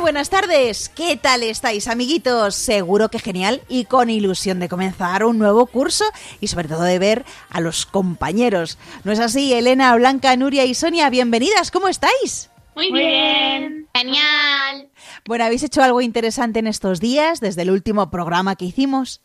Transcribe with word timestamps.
Buenas 0.00 0.30
tardes. 0.30 0.88
¿Qué 0.88 1.16
tal 1.16 1.42
estáis, 1.42 1.86
amiguitos? 1.86 2.54
Seguro 2.54 3.10
que 3.10 3.18
genial 3.18 3.60
y 3.68 3.84
con 3.84 4.08
ilusión 4.08 4.58
de 4.58 4.68
comenzar 4.68 5.24
un 5.24 5.38
nuevo 5.38 5.66
curso 5.66 6.04
y 6.40 6.46
sobre 6.46 6.68
todo 6.68 6.82
de 6.82 6.98
ver 6.98 7.24
a 7.50 7.60
los 7.60 7.84
compañeros. 7.84 8.78
¿No 9.04 9.12
es 9.12 9.20
así, 9.20 9.52
Elena, 9.52 9.94
Blanca, 9.96 10.34
Nuria 10.36 10.64
y 10.64 10.74
Sonia? 10.74 11.10
Bienvenidas, 11.10 11.70
¿cómo 11.70 11.88
estáis? 11.88 12.50
Muy 12.74 12.90
bien. 12.92 13.88
Genial. 13.94 14.88
Bueno, 15.26 15.44
¿habéis 15.44 15.64
hecho 15.64 15.82
algo 15.82 16.00
interesante 16.00 16.60
en 16.60 16.66
estos 16.66 17.00
días 17.00 17.40
desde 17.40 17.62
el 17.62 17.70
último 17.70 18.10
programa 18.10 18.56
que 18.56 18.64
hicimos? 18.64 19.20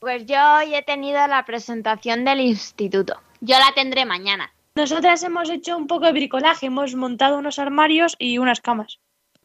Pues 0.00 0.26
yo 0.26 0.38
hoy 0.58 0.74
he 0.74 0.82
tenido 0.82 1.26
la 1.28 1.44
presentación 1.46 2.26
del 2.26 2.40
instituto. 2.40 3.16
Yo 3.40 3.58
la 3.58 3.72
tendré 3.74 4.04
mañana. 4.04 4.52
Nosotras 4.74 5.22
hemos 5.22 5.48
hecho 5.48 5.76
un 5.76 5.86
poco 5.86 6.06
de 6.06 6.12
bricolaje, 6.12 6.66
hemos 6.66 6.94
montado 6.94 7.38
unos 7.38 7.58
armarios 7.58 8.16
y 8.18 8.38
unas 8.38 8.60
camas 8.60 8.98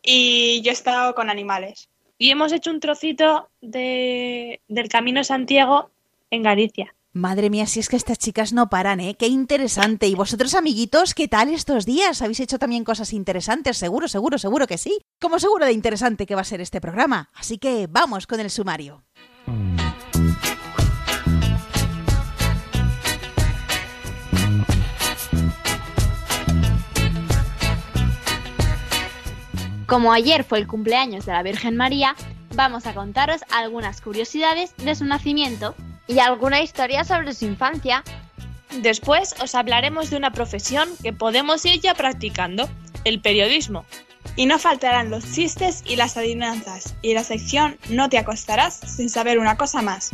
y 0.06 0.62
yo 0.62 0.72
he 0.72 0.74
estado 0.74 1.16
con 1.16 1.30
animales. 1.30 1.90
Y 2.18 2.30
hemos 2.30 2.54
hecho 2.54 2.72
un 2.72 2.80
trocito 2.80 3.50
de, 3.62 4.62
del 4.68 4.88
Camino 4.88 5.20
de 5.20 5.26
Santiago 5.26 5.90
en 6.30 6.44
Galicia. 6.44 6.94
Madre 7.12 7.50
mía, 7.50 7.66
si 7.66 7.80
es 7.80 7.88
que 7.88 7.96
estas 7.96 8.20
chicas 8.20 8.52
no 8.52 8.70
paran, 8.70 9.00
¿eh? 9.00 9.16
Qué 9.18 9.28
interesante. 9.28 10.08
¿Y 10.08 10.16
vosotros, 10.16 10.54
amiguitos, 10.54 11.14
qué 11.14 11.30
tal 11.30 11.50
estos 11.50 11.86
días? 11.86 12.22
¿Habéis 12.22 12.42
hecho 12.42 12.60
también 12.60 12.84
cosas 12.84 13.14
interesantes? 13.14 13.78
Seguro, 13.78 14.10
seguro, 14.10 14.38
seguro 14.38 14.68
que 14.68 14.78
sí. 14.78 15.00
Como 15.22 15.40
seguro 15.40 15.66
de 15.66 15.72
interesante 15.72 16.26
que 16.26 16.36
va 16.36 16.42
a 16.42 16.46
ser 16.46 16.60
este 16.60 16.82
programa. 16.82 17.30
Así 17.34 17.58
que 17.58 17.88
vamos 17.90 18.28
con 18.28 18.42
el 18.42 18.50
sumario. 18.50 19.06
Como 29.96 30.12
ayer 30.12 30.44
fue 30.44 30.58
el 30.58 30.68
cumpleaños 30.68 31.26
de 31.26 31.32
la 31.32 31.42
Virgen 31.42 31.78
María, 31.78 32.18
vamos 32.54 32.86
a 32.86 32.94
contaros 32.94 33.40
algunas 33.50 34.02
curiosidades 34.02 34.76
de 34.76 34.94
su 34.94 35.06
nacimiento 35.06 35.74
y 36.06 36.20
alguna 36.20 36.62
historia 36.62 37.06
sobre 37.06 37.34
su 37.34 37.46
infancia. 37.46 38.04
Después 38.82 39.36
os 39.42 39.56
hablaremos 39.56 40.10
de 40.10 40.18
una 40.18 40.34
profesión 40.34 40.90
que 41.02 41.14
podemos 41.14 41.64
ir 41.64 41.80
ya 41.80 41.94
practicando, 41.94 42.68
el 43.06 43.22
periodismo. 43.22 43.86
Y 44.36 44.48
no 44.48 44.60
faltarán 44.60 45.12
los 45.12 45.32
chistes 45.32 45.82
y 45.86 45.96
las 45.96 46.18
adivinanzas, 46.18 46.96
y 47.02 47.14
la 47.14 47.24
sección 47.24 47.78
No 47.88 48.10
te 48.10 48.18
acostarás 48.18 48.76
sin 48.76 49.10
saber 49.10 49.40
una 49.40 49.56
cosa 49.56 49.82
más. 49.82 50.12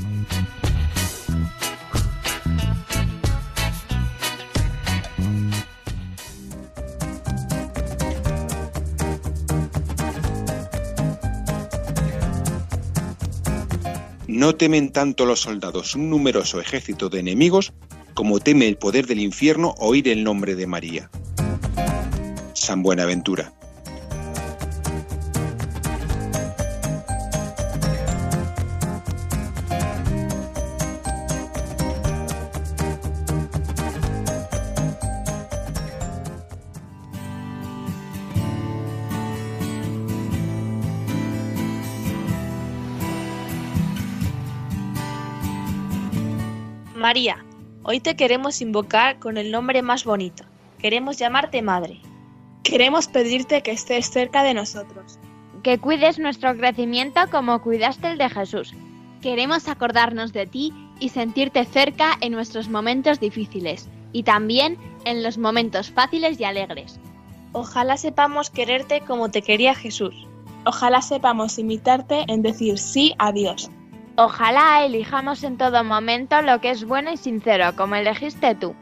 No 14.31 14.55
temen 14.55 14.93
tanto 14.93 15.25
los 15.25 15.41
soldados 15.41 15.93
un 15.93 16.09
numeroso 16.09 16.61
ejército 16.61 17.09
de 17.09 17.19
enemigos 17.19 17.73
como 18.13 18.39
teme 18.39 18.69
el 18.69 18.77
poder 18.77 19.05
del 19.05 19.19
infierno 19.19 19.75
oír 19.77 20.07
el 20.07 20.23
nombre 20.23 20.55
de 20.55 20.67
María. 20.67 21.09
San 22.53 22.81
Buenaventura. 22.81 23.51
María, 47.01 47.43
hoy 47.81 47.99
te 47.99 48.15
queremos 48.15 48.61
invocar 48.61 49.17
con 49.17 49.37
el 49.37 49.49
nombre 49.49 49.81
más 49.81 50.05
bonito. 50.05 50.43
Queremos 50.77 51.17
llamarte 51.17 51.63
Madre. 51.63 51.99
Queremos 52.63 53.07
pedirte 53.07 53.63
que 53.63 53.71
estés 53.71 54.11
cerca 54.11 54.43
de 54.43 54.53
nosotros. 54.53 55.17
Que 55.63 55.79
cuides 55.79 56.19
nuestro 56.19 56.55
crecimiento 56.55 57.21
como 57.31 57.59
cuidaste 57.63 58.11
el 58.11 58.19
de 58.19 58.29
Jesús. 58.29 58.75
Queremos 59.19 59.67
acordarnos 59.67 60.31
de 60.31 60.45
ti 60.45 60.73
y 60.99 61.09
sentirte 61.09 61.65
cerca 61.65 62.17
en 62.21 62.33
nuestros 62.33 62.69
momentos 62.69 63.19
difíciles 63.19 63.89
y 64.13 64.21
también 64.21 64.77
en 65.03 65.23
los 65.23 65.39
momentos 65.39 65.89
fáciles 65.89 66.39
y 66.39 66.43
alegres. 66.43 66.99
Ojalá 67.51 67.97
sepamos 67.97 68.51
quererte 68.51 69.01
como 69.01 69.31
te 69.31 69.41
quería 69.41 69.73
Jesús. 69.73 70.27
Ojalá 70.65 71.01
sepamos 71.01 71.57
imitarte 71.57 72.25
en 72.27 72.43
decir 72.43 72.77
sí 72.77 73.15
a 73.17 73.31
Dios. 73.31 73.71
Ojalá 74.15 74.85
elijamos 74.85 75.43
en 75.43 75.57
todo 75.57 75.83
momento 75.83 76.41
lo 76.41 76.59
que 76.59 76.71
es 76.71 76.85
bueno 76.85 77.11
y 77.11 77.17
sincero, 77.17 77.75
como 77.75 77.95
elegiste 77.95 78.55
tú. 78.55 78.75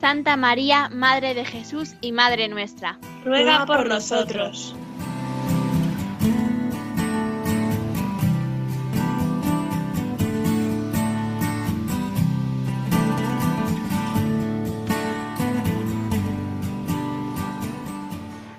Santa 0.00 0.36
María, 0.36 0.88
Madre 0.88 1.34
de 1.34 1.44
Jesús 1.44 1.94
y 2.00 2.10
Madre 2.10 2.48
nuestra. 2.48 2.98
Ruega 3.24 3.64
por 3.64 3.88
nosotros. 3.88 4.74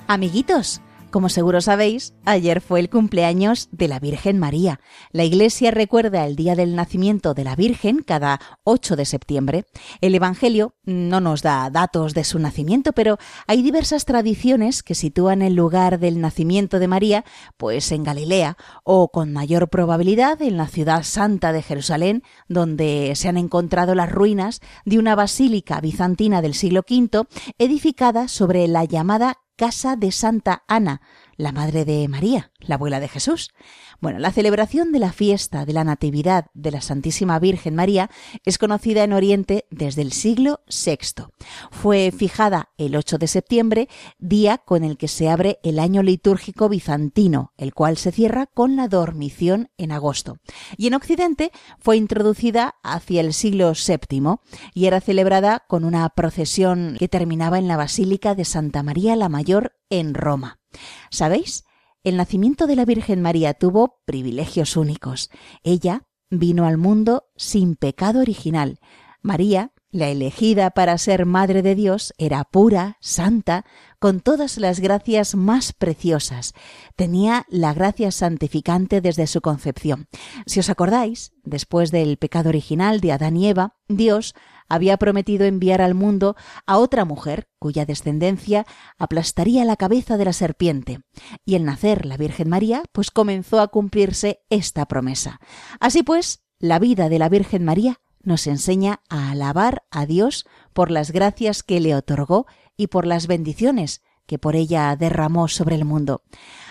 Amiguitos, 0.08 0.80
como 1.14 1.30
seguro 1.30 1.62
sabéis, 1.62 2.16
ayer 2.26 2.60
fue 2.60 2.80
el 2.80 2.90
cumpleaños 2.90 3.70
de 3.72 3.88
la 3.88 4.00
Virgen 4.00 4.40
María. 4.40 4.80
La 5.12 5.24
Iglesia 5.24 5.70
recuerda 5.70 6.26
el 6.26 6.36
día 6.36 6.56
del 6.56 6.76
nacimiento 6.76 7.36
de 7.36 7.44
la 7.44 7.56
Virgen 7.56 8.02
cada 8.02 8.42
8 8.64 8.96
de 8.96 9.06
septiembre. 9.06 9.66
El 10.02 10.16
Evangelio 10.16 10.74
no 10.84 11.22
nos 11.22 11.44
da 11.44 11.70
datos 11.70 12.16
de 12.16 12.24
su 12.24 12.40
nacimiento, 12.40 12.94
pero 12.94 13.20
hay 13.46 13.62
diversas 13.62 14.06
tradiciones 14.06 14.82
que 14.82 14.96
sitúan 14.96 15.44
el 15.44 15.54
lugar 15.54 16.00
del 16.00 16.20
nacimiento 16.20 16.80
de 16.80 16.88
María, 16.88 17.26
pues 17.58 17.92
en 17.92 18.04
Galilea, 18.04 18.58
o 18.84 19.10
con 19.10 19.32
mayor 19.34 19.70
probabilidad 19.70 20.42
en 20.42 20.58
la 20.58 20.68
ciudad 20.68 21.04
santa 21.04 21.52
de 21.54 21.62
Jerusalén, 21.62 22.24
donde 22.48 23.14
se 23.16 23.30
han 23.30 23.38
encontrado 23.38 23.94
las 23.94 24.12
ruinas 24.12 24.62
de 24.84 24.98
una 24.98 25.14
basílica 25.14 25.80
bizantina 25.80 26.42
del 26.42 26.56
siglo 26.56 26.84
V, 26.90 27.28
edificada 27.60 28.28
sobre 28.28 28.68
la 28.68 28.84
llamada 28.86 29.43
casa 29.56 29.96
de 29.96 30.12
Santa 30.12 30.64
Ana, 30.68 31.02
la 31.38 31.52
madre 31.52 31.86
de 31.86 32.08
María, 32.08 32.52
la 32.60 32.76
abuela 32.76 33.00
de 33.00 33.08
Jesús. 33.08 33.52
Bueno, 34.00 34.20
la 34.20 34.32
celebración 34.32 34.92
de 34.92 35.00
la 35.00 35.14
fiesta 35.14 35.66
de 35.66 35.74
la 35.74 35.84
Natividad 35.84 36.48
de 36.54 36.72
la 36.72 36.82
Santísima 36.82 37.40
Virgen 37.40 37.76
María 37.76 38.10
es 38.46 38.58
conocida 38.58 39.04
en 39.04 39.14
Oriente 39.14 39.66
desde 39.70 40.02
el 40.02 40.12
siglo 40.12 40.62
VI. 40.68 41.26
Fue 41.72 42.12
fijada 42.12 42.70
el 42.78 42.96
8 42.96 43.18
de 43.18 43.28
septiembre, 43.28 43.88
día 44.20 44.58
con 44.58 44.84
el 44.84 44.98
que 44.98 45.08
se 45.08 45.30
abre 45.30 45.60
el 45.64 45.80
año 45.80 46.04
litúrgico 46.04 46.70
bizantino, 46.70 47.54
el 47.58 47.74
cual 47.74 47.98
se 47.98 48.12
cierra 48.12 48.48
con 48.48 48.76
la 48.76 48.88
dormición 48.88 49.70
en 49.78 49.92
agosto. 49.92 50.38
Y 50.78 50.88
en 50.88 50.96
Occidente 50.96 51.52
fue 51.80 51.98
introducida 51.98 52.76
hacia 52.84 53.22
el 53.22 53.34
siglo 53.34 53.72
VII 53.74 54.36
y 54.74 54.86
era 54.86 55.02
celebrada 55.02 55.64
con 55.68 55.84
una 55.86 56.08
procesión 56.10 56.96
que 57.00 57.08
terminaba 57.08 57.58
en 57.58 57.68
la 57.68 57.78
Basílica 57.78 58.36
de 58.36 58.46
Santa 58.46 58.84
María 58.84 59.16
la 59.16 59.30
Mayor 59.30 59.74
en 59.90 60.14
Roma. 60.14 60.63
¿Sabéis? 61.10 61.64
El 62.04 62.18
nacimiento 62.18 62.68
de 62.68 62.76
la 62.76 62.86
Virgen 62.86 63.22
María 63.22 63.54
tuvo 63.54 64.02
privilegios 64.06 64.76
únicos. 64.76 65.30
Ella 65.64 66.08
vino 66.30 66.66
al 66.66 66.78
mundo 66.78 67.26
sin 67.36 67.76
pecado 67.76 68.20
original. 68.20 68.80
María, 69.22 69.72
la 69.90 70.10
elegida 70.10 70.72
para 70.72 70.98
ser 70.98 71.26
Madre 71.26 71.62
de 71.62 71.76
Dios, 71.76 72.14
era 72.18 72.44
pura, 72.44 72.98
santa, 73.00 73.64
con 74.00 74.20
todas 74.20 74.58
las 74.58 74.80
gracias 74.80 75.36
más 75.36 75.72
preciosas. 75.72 76.54
Tenía 76.98 77.46
la 77.48 77.74
gracia 77.74 78.12
santificante 78.12 79.00
desde 79.00 79.28
su 79.28 79.40
concepción. 79.40 80.08
Si 80.46 80.60
os 80.60 80.70
acordáis, 80.70 81.32
después 81.44 81.92
del 81.92 82.18
pecado 82.18 82.50
original 82.50 83.00
de 83.00 83.14
Adán 83.14 83.38
y 83.38 83.48
Eva, 83.48 83.78
Dios 83.88 84.34
había 84.70 84.98
prometido 84.98 85.46
enviar 85.46 85.82
al 85.82 85.94
mundo 85.94 86.36
a 86.66 86.78
otra 86.78 87.06
mujer 87.06 87.48
cuya 87.60 87.86
descendencia 87.86 88.66
aplastaría 88.98 89.66
la 89.66 89.76
cabeza 89.76 90.18
de 90.18 90.26
la 90.26 90.34
serpiente. 90.34 91.02
Y 91.46 91.56
al 91.56 91.66
nacer 91.66 92.06
la 92.06 92.18
Virgen 92.18 92.50
María, 92.50 92.84
pues 92.92 93.12
comenzó 93.12 93.60
a 93.60 93.68
cumplirse 93.68 94.42
esta 94.50 94.86
promesa. 94.86 95.40
Así 95.80 96.04
pues, 96.04 96.44
la 96.60 96.80
vida 96.80 97.10
de 97.10 97.20
la 97.20 97.30
Virgen 97.30 97.66
María 97.66 98.00
nos 98.22 98.48
enseña 98.48 99.02
a 99.10 99.32
alabar 99.32 99.84
a 99.92 100.06
Dios 100.06 100.46
por 100.74 100.92
las 100.92 101.12
gracias 101.12 101.62
que 101.62 101.80
le 101.80 101.96
otorgó 101.96 102.48
y 102.78 102.88
por 102.88 103.06
las 103.06 103.28
bendiciones 103.28 104.02
que 104.26 104.40
por 104.40 104.56
ella 104.56 104.96
derramó 104.96 105.48
sobre 105.48 105.76
el 105.76 105.86
mundo. 105.86 106.24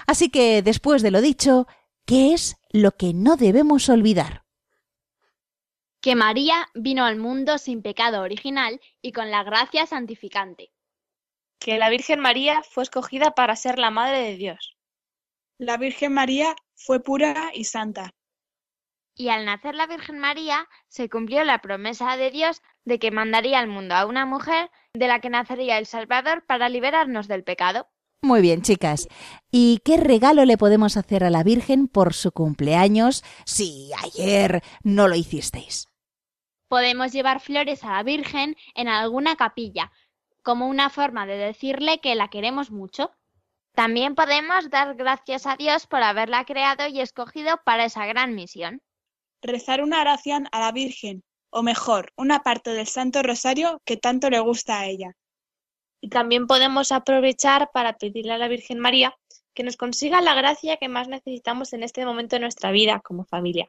Así 0.07 0.31
que, 0.31 0.63
después 0.63 1.03
de 1.03 1.11
lo 1.11 1.21
dicho, 1.21 1.67
¿qué 2.07 2.33
es 2.33 2.57
lo 2.71 2.93
que 2.93 3.13
no 3.15 3.37
debemos 3.37 3.89
olvidar? 3.89 4.45
Que 6.03 6.17
María 6.17 6.69
vino 6.75 7.05
al 7.05 7.17
mundo 7.17 7.59
sin 7.59 7.81
pecado 7.81 8.23
original 8.23 8.81
y 9.01 9.13
con 9.13 9.31
la 9.31 9.45
gracia 9.45 9.87
santificante. 9.87 10.73
Que 11.61 11.79
la 11.79 11.91
Virgen 11.91 12.19
María 12.19 12.61
fue 12.69 12.83
escogida 12.83 13.37
para 13.37 13.55
ser 13.55 13.79
la 13.79 13.93
Madre 13.93 14.19
de 14.19 14.37
Dios. 14.37 14.77
La 15.59 15.77
Virgen 15.77 16.13
María 16.13 16.57
fue 16.75 17.01
pura 17.01 17.53
y 17.55 17.63
santa. 17.63 18.11
Y 19.15 19.29
al 19.29 19.45
nacer 19.45 19.77
la 19.77 19.87
Virgen 19.87 20.19
María 20.19 20.69
se 20.89 21.09
cumplió 21.09 21.45
la 21.45 21.61
promesa 21.61 22.17
de 22.17 22.33
Dios 22.33 22.63
de 22.85 22.99
que 22.99 23.13
mandaría 23.13 23.61
al 23.61 23.69
mundo 23.69 23.95
a 23.95 24.05
una 24.05 24.27
mujer 24.27 24.73
de 24.95 25.07
la 25.07 25.21
que 25.21 25.31
nacería 25.31 25.79
el 25.79 25.87
Salvador 25.87 26.45
para 26.45 26.69
liberarnos 26.69 27.29
del 27.29 27.45
pecado. 27.45 27.87
Muy 28.23 28.41
bien, 28.41 28.63
chicas. 28.63 29.07
¿Y 29.53 29.79
qué 29.85 29.99
regalo 29.99 30.45
le 30.47 30.59
podemos 30.59 30.97
hacer 30.97 31.23
a 31.23 31.31
la 31.31 31.45
Virgen 31.45 31.87
por 31.87 32.13
su 32.13 32.33
cumpleaños 32.33 33.23
si 33.45 33.93
ayer 34.03 34.65
no 34.83 35.07
lo 35.07 35.15
hicisteis? 35.15 35.92
Podemos 36.73 37.13
llevar 37.13 37.41
flores 37.41 37.85
a 37.85 37.91
la 37.91 38.03
Virgen 38.03 38.57
en 38.75 38.89
alguna 38.89 39.37
capilla, 39.37 39.93
como 40.43 40.69
una 40.69 40.89
forma 40.89 41.27
de 41.27 41.37
decirle 41.37 42.01
que 42.01 42.15
la 42.15 42.29
queremos 42.29 42.71
mucho. 42.71 43.11
También 43.75 44.15
podemos 44.15 44.71
dar 44.71 44.95
gracias 44.95 45.47
a 45.47 45.57
Dios 45.57 45.87
por 45.87 46.03
haberla 46.03 46.47
creado 46.47 46.87
y 46.87 47.01
escogido 47.01 47.61
para 47.67 47.85
esa 47.85 48.07
gran 48.07 48.35
misión 48.35 48.81
rezar 49.43 49.83
una 49.83 50.01
oración 50.01 50.49
a 50.53 50.61
la 50.61 50.73
Virgen, 50.73 51.23
o 51.51 51.63
mejor, 51.63 52.13
una 52.17 52.43
parte 52.43 52.71
del 52.71 52.87
Santo 52.87 53.23
Rosario 53.23 53.83
que 53.85 53.97
tanto 53.97 54.31
le 54.31 54.41
gusta 54.41 54.81
a 54.81 54.87
ella. 54.87 55.13
Y 56.01 56.09
también 56.09 56.47
podemos 56.47 56.93
aprovechar 56.93 57.71
para 57.73 57.99
pedirle 57.99 58.33
a 58.33 58.39
la 58.39 58.49
Virgen 58.49 58.79
María 58.79 59.15
que 59.55 59.65
nos 59.65 59.77
consiga 59.77 60.23
la 60.23 60.35
gracia 60.35 60.79
que 60.79 60.89
más 60.89 61.09
necesitamos 61.09 61.75
en 61.75 61.83
este 61.83 62.07
momento 62.07 62.37
de 62.37 62.41
nuestra 62.41 62.71
vida 62.71 63.01
como 63.01 63.25
familia. 63.25 63.69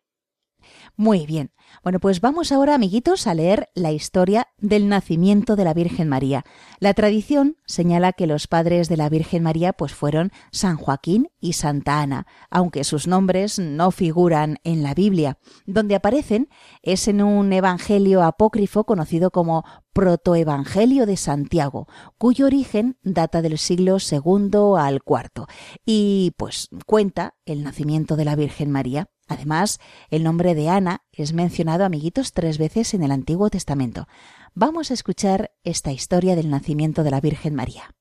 Muy 0.96 1.26
bien. 1.26 1.52
Bueno, 1.84 2.00
pues 2.00 2.22
vamos 2.22 2.52
ahora, 2.52 2.76
amiguitos, 2.76 3.28
a 3.28 3.34
leer 3.34 3.70
la 3.74 3.92
historia 3.92 4.48
del 4.58 4.88
nacimiento 4.88 5.56
de 5.56 5.64
la 5.64 5.74
Virgen 5.74 6.08
María. 6.08 6.44
La 6.80 6.94
tradición 6.94 7.58
señala 7.66 8.14
que 8.14 8.28
los 8.28 8.48
padres 8.48 8.90
de 8.90 8.98
la 8.98 9.10
Virgen 9.10 9.44
María 9.44 9.74
pues 9.74 9.94
fueron 9.94 10.32
San 10.52 10.78
Joaquín 10.78 11.30
y 11.40 11.54
Santa 11.54 12.02
Ana, 12.02 12.28
aunque 12.50 12.84
sus 12.84 13.08
nombres 13.08 13.60
no 13.60 13.92
figuran 13.92 14.58
en 14.64 14.84
la 14.84 14.94
Biblia. 14.94 15.38
Donde 15.66 15.96
aparecen 15.96 16.50
es 16.82 17.08
en 17.08 17.22
un 17.22 17.52
evangelio 17.54 18.24
apócrifo 18.24 18.84
conocido 18.86 19.32
como 19.32 19.64
Protoevangelio 19.94 21.06
de 21.06 21.18
Santiago, 21.18 21.88
cuyo 22.18 22.48
origen 22.48 22.98
data 23.04 23.42
del 23.42 23.58
siglo 23.58 23.98
II 24.00 24.76
al 24.78 25.02
IV 25.06 25.46
y 25.86 26.32
pues 26.38 26.70
cuenta 26.86 27.36
el 27.46 27.64
nacimiento 27.64 28.16
de 28.16 28.26
la 28.26 28.36
Virgen 28.36 28.72
María. 28.72 29.10
Además, 29.28 29.80
el 30.10 30.24
nombre 30.24 30.54
de 30.54 30.70
Ana 30.70 31.02
es 31.12 31.34
mencionado, 31.34 31.86
amiguitos, 31.86 32.34
tres 32.34 32.58
veces 32.58 32.94
en 32.94 33.04
el 33.04 33.12
Antiguo 33.12 33.50
Testamento. 33.50 34.08
Vamos 34.54 34.92
a 34.92 34.94
escuchar 34.94 35.52
esta 35.64 35.92
historia 35.92 36.36
del 36.36 36.50
nacimiento 36.50 37.04
de 37.04 37.12
la 37.12 37.22
Virgen 37.22 37.56
María. 37.56 37.96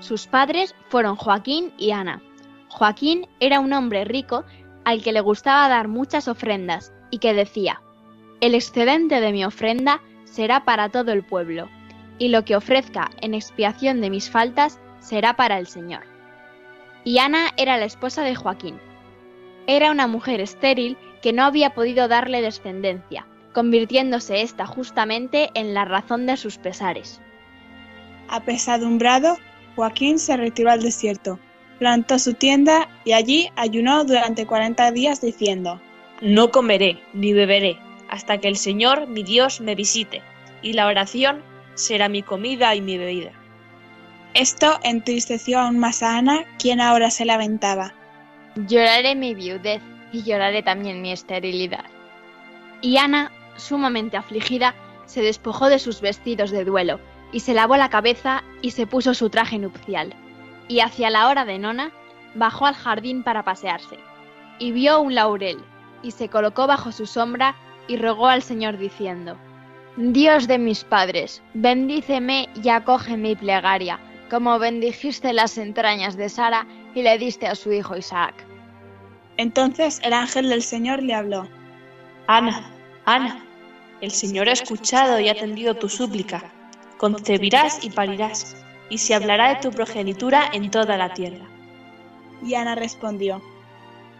Sus 0.00 0.26
padres 0.26 0.74
fueron 0.88 1.16
Joaquín 1.16 1.72
y 1.78 1.92
Ana. 1.92 2.22
Joaquín 2.68 3.26
era 3.40 3.60
un 3.60 3.72
hombre 3.72 4.04
rico 4.04 4.44
al 4.84 5.02
que 5.02 5.12
le 5.12 5.20
gustaba 5.20 5.68
dar 5.68 5.88
muchas 5.88 6.28
ofrendas 6.28 6.92
y 7.10 7.18
que 7.18 7.34
decía, 7.34 7.80
el 8.40 8.54
excedente 8.54 9.20
de 9.20 9.32
mi 9.32 9.44
ofrenda 9.44 10.02
será 10.24 10.64
para 10.64 10.90
todo 10.90 11.12
el 11.12 11.24
pueblo, 11.24 11.68
y 12.18 12.28
lo 12.28 12.44
que 12.44 12.56
ofrezca 12.56 13.10
en 13.20 13.34
expiación 13.34 14.00
de 14.00 14.10
mis 14.10 14.30
faltas 14.30 14.78
será 15.00 15.34
para 15.34 15.58
el 15.58 15.66
Señor 15.66 16.15
y 17.06 17.18
Ana 17.18 17.52
era 17.56 17.78
la 17.78 17.84
esposa 17.84 18.22
de 18.22 18.34
Joaquín. 18.34 18.80
Era 19.68 19.92
una 19.92 20.08
mujer 20.08 20.40
estéril 20.40 20.98
que 21.22 21.32
no 21.32 21.44
había 21.44 21.70
podido 21.70 22.08
darle 22.08 22.42
descendencia, 22.42 23.28
convirtiéndose 23.54 24.42
ésta 24.42 24.66
justamente 24.66 25.50
en 25.54 25.72
la 25.72 25.84
razón 25.84 26.26
de 26.26 26.36
sus 26.36 26.58
pesares. 26.58 27.20
Apesadumbrado, 28.28 29.38
Joaquín 29.76 30.18
se 30.18 30.36
retiró 30.36 30.72
al 30.72 30.82
desierto, 30.82 31.38
plantó 31.78 32.18
su 32.18 32.34
tienda 32.34 32.88
y 33.04 33.12
allí 33.12 33.50
ayunó 33.54 34.04
durante 34.04 34.44
cuarenta 34.44 34.90
días 34.90 35.20
diciendo, 35.20 35.80
No 36.20 36.50
comeré 36.50 37.00
ni 37.14 37.32
beberé 37.32 37.78
hasta 38.08 38.38
que 38.38 38.48
el 38.48 38.56
Señor 38.56 39.06
mi 39.06 39.22
Dios 39.22 39.60
me 39.60 39.76
visite, 39.76 40.22
y 40.60 40.72
la 40.72 40.88
oración 40.88 41.40
será 41.74 42.08
mi 42.08 42.24
comida 42.24 42.74
y 42.74 42.80
mi 42.80 42.98
bebida. 42.98 43.45
Esto 44.38 44.78
entristeció 44.82 45.58
aún 45.58 45.78
más 45.78 46.02
a 46.02 46.18
Ana, 46.18 46.44
quien 46.58 46.78
ahora 46.78 47.10
se 47.10 47.24
lamentaba. 47.24 47.94
Lloraré 48.54 49.14
mi 49.14 49.34
viudez 49.34 49.80
y 50.12 50.24
lloraré 50.24 50.62
también 50.62 51.00
mi 51.00 51.10
esterilidad. 51.10 51.86
Y 52.82 52.98
Ana, 52.98 53.32
sumamente 53.56 54.18
afligida, 54.18 54.74
se 55.06 55.22
despojó 55.22 55.70
de 55.70 55.78
sus 55.78 56.02
vestidos 56.02 56.50
de 56.50 56.66
duelo, 56.66 57.00
y 57.32 57.40
se 57.40 57.54
lavó 57.54 57.78
la 57.78 57.88
cabeza 57.88 58.44
y 58.60 58.72
se 58.72 58.86
puso 58.86 59.14
su 59.14 59.30
traje 59.30 59.58
nupcial. 59.58 60.12
Y 60.68 60.80
hacia 60.80 61.08
la 61.08 61.28
hora 61.28 61.46
de 61.46 61.58
nona, 61.58 61.92
bajó 62.34 62.66
al 62.66 62.74
jardín 62.74 63.22
para 63.22 63.42
pasearse, 63.42 63.96
y 64.58 64.70
vio 64.70 65.00
un 65.00 65.14
laurel, 65.14 65.64
y 66.02 66.10
se 66.10 66.28
colocó 66.28 66.66
bajo 66.66 66.92
su 66.92 67.06
sombra 67.06 67.56
y 67.88 67.96
rogó 67.96 68.26
al 68.26 68.42
Señor 68.42 68.76
diciendo, 68.76 69.38
Dios 69.96 70.46
de 70.46 70.58
mis 70.58 70.84
padres, 70.84 71.42
bendíceme 71.54 72.50
y 72.62 72.68
acoge 72.68 73.16
mi 73.16 73.34
plegaria, 73.34 73.98
como 74.30 74.58
bendijiste 74.58 75.32
las 75.32 75.58
entrañas 75.58 76.16
de 76.16 76.28
Sara 76.28 76.66
y 76.94 77.02
le 77.02 77.18
diste 77.18 77.46
a 77.46 77.54
su 77.54 77.72
hijo 77.72 77.96
Isaac. 77.96 78.34
Entonces 79.36 80.00
el 80.02 80.12
ángel 80.12 80.48
del 80.48 80.62
Señor 80.62 81.02
le 81.02 81.14
habló. 81.14 81.46
Ana, 82.26 82.70
Ana, 83.04 83.44
el 84.00 84.10
Señor 84.10 84.48
ha 84.48 84.52
escuchado 84.52 85.20
y 85.20 85.28
atendido 85.28 85.74
tu 85.74 85.88
súplica. 85.88 86.42
Concebirás 86.98 87.84
y 87.84 87.90
parirás, 87.90 88.56
y 88.88 88.98
se 88.98 89.14
hablará 89.14 89.54
de 89.54 89.60
tu 89.60 89.70
progenitura 89.70 90.50
en 90.52 90.70
toda 90.70 90.96
la 90.96 91.12
tierra. 91.12 91.44
Y 92.42 92.54
Ana 92.54 92.74
respondió. 92.74 93.42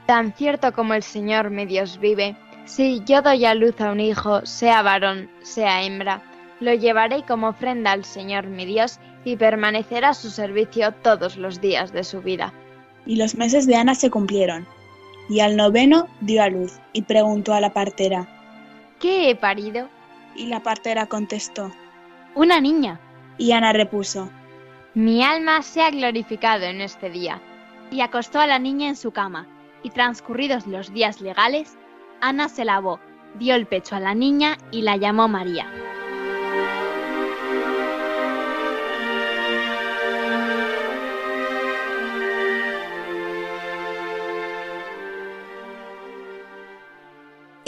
Tan 0.06 0.32
cierto 0.34 0.72
como 0.72 0.94
el 0.94 1.02
Señor 1.02 1.50
mi 1.50 1.66
Dios 1.66 1.98
vive, 1.98 2.36
si 2.64 3.02
yo 3.04 3.22
doy 3.22 3.44
a 3.44 3.54
luz 3.54 3.80
a 3.80 3.90
un 3.90 4.00
hijo, 4.00 4.44
sea 4.44 4.82
varón, 4.82 5.30
sea 5.42 5.82
hembra, 5.82 6.22
lo 6.60 6.74
llevaré 6.74 7.22
como 7.22 7.48
ofrenda 7.48 7.92
al 7.92 8.04
Señor 8.04 8.46
mi 8.46 8.66
Dios 8.66 8.98
y 9.26 9.36
permanecerá 9.36 10.10
a 10.10 10.14
su 10.14 10.30
servicio 10.30 10.92
todos 11.02 11.36
los 11.36 11.60
días 11.60 11.92
de 11.92 12.04
su 12.04 12.22
vida. 12.22 12.54
Y 13.06 13.16
los 13.16 13.34
meses 13.34 13.66
de 13.66 13.74
Ana 13.74 13.96
se 13.96 14.08
cumplieron, 14.08 14.68
y 15.28 15.40
al 15.40 15.56
noveno 15.56 16.06
dio 16.20 16.44
a 16.44 16.48
luz 16.48 16.78
y 16.92 17.02
preguntó 17.02 17.52
a 17.52 17.60
la 17.60 17.72
partera, 17.72 18.28
¿Qué 19.00 19.28
he 19.28 19.34
parido? 19.34 19.88
Y 20.36 20.46
la 20.46 20.62
partera 20.62 21.06
contestó, 21.06 21.72
Una 22.36 22.60
niña. 22.60 23.00
Y 23.36 23.50
Ana 23.50 23.72
repuso, 23.72 24.30
Mi 24.94 25.24
alma 25.24 25.60
se 25.62 25.82
ha 25.82 25.90
glorificado 25.90 26.64
en 26.64 26.80
este 26.80 27.10
día. 27.10 27.42
Y 27.90 28.02
acostó 28.02 28.38
a 28.38 28.46
la 28.46 28.60
niña 28.60 28.88
en 28.88 28.96
su 28.96 29.10
cama, 29.10 29.48
y 29.82 29.90
transcurridos 29.90 30.68
los 30.68 30.92
días 30.92 31.20
legales, 31.20 31.76
Ana 32.20 32.48
se 32.48 32.64
lavó, 32.64 33.00
dio 33.40 33.56
el 33.56 33.66
pecho 33.66 33.96
a 33.96 34.00
la 34.00 34.14
niña 34.14 34.56
y 34.70 34.82
la 34.82 34.96
llamó 34.96 35.26
María. 35.26 35.66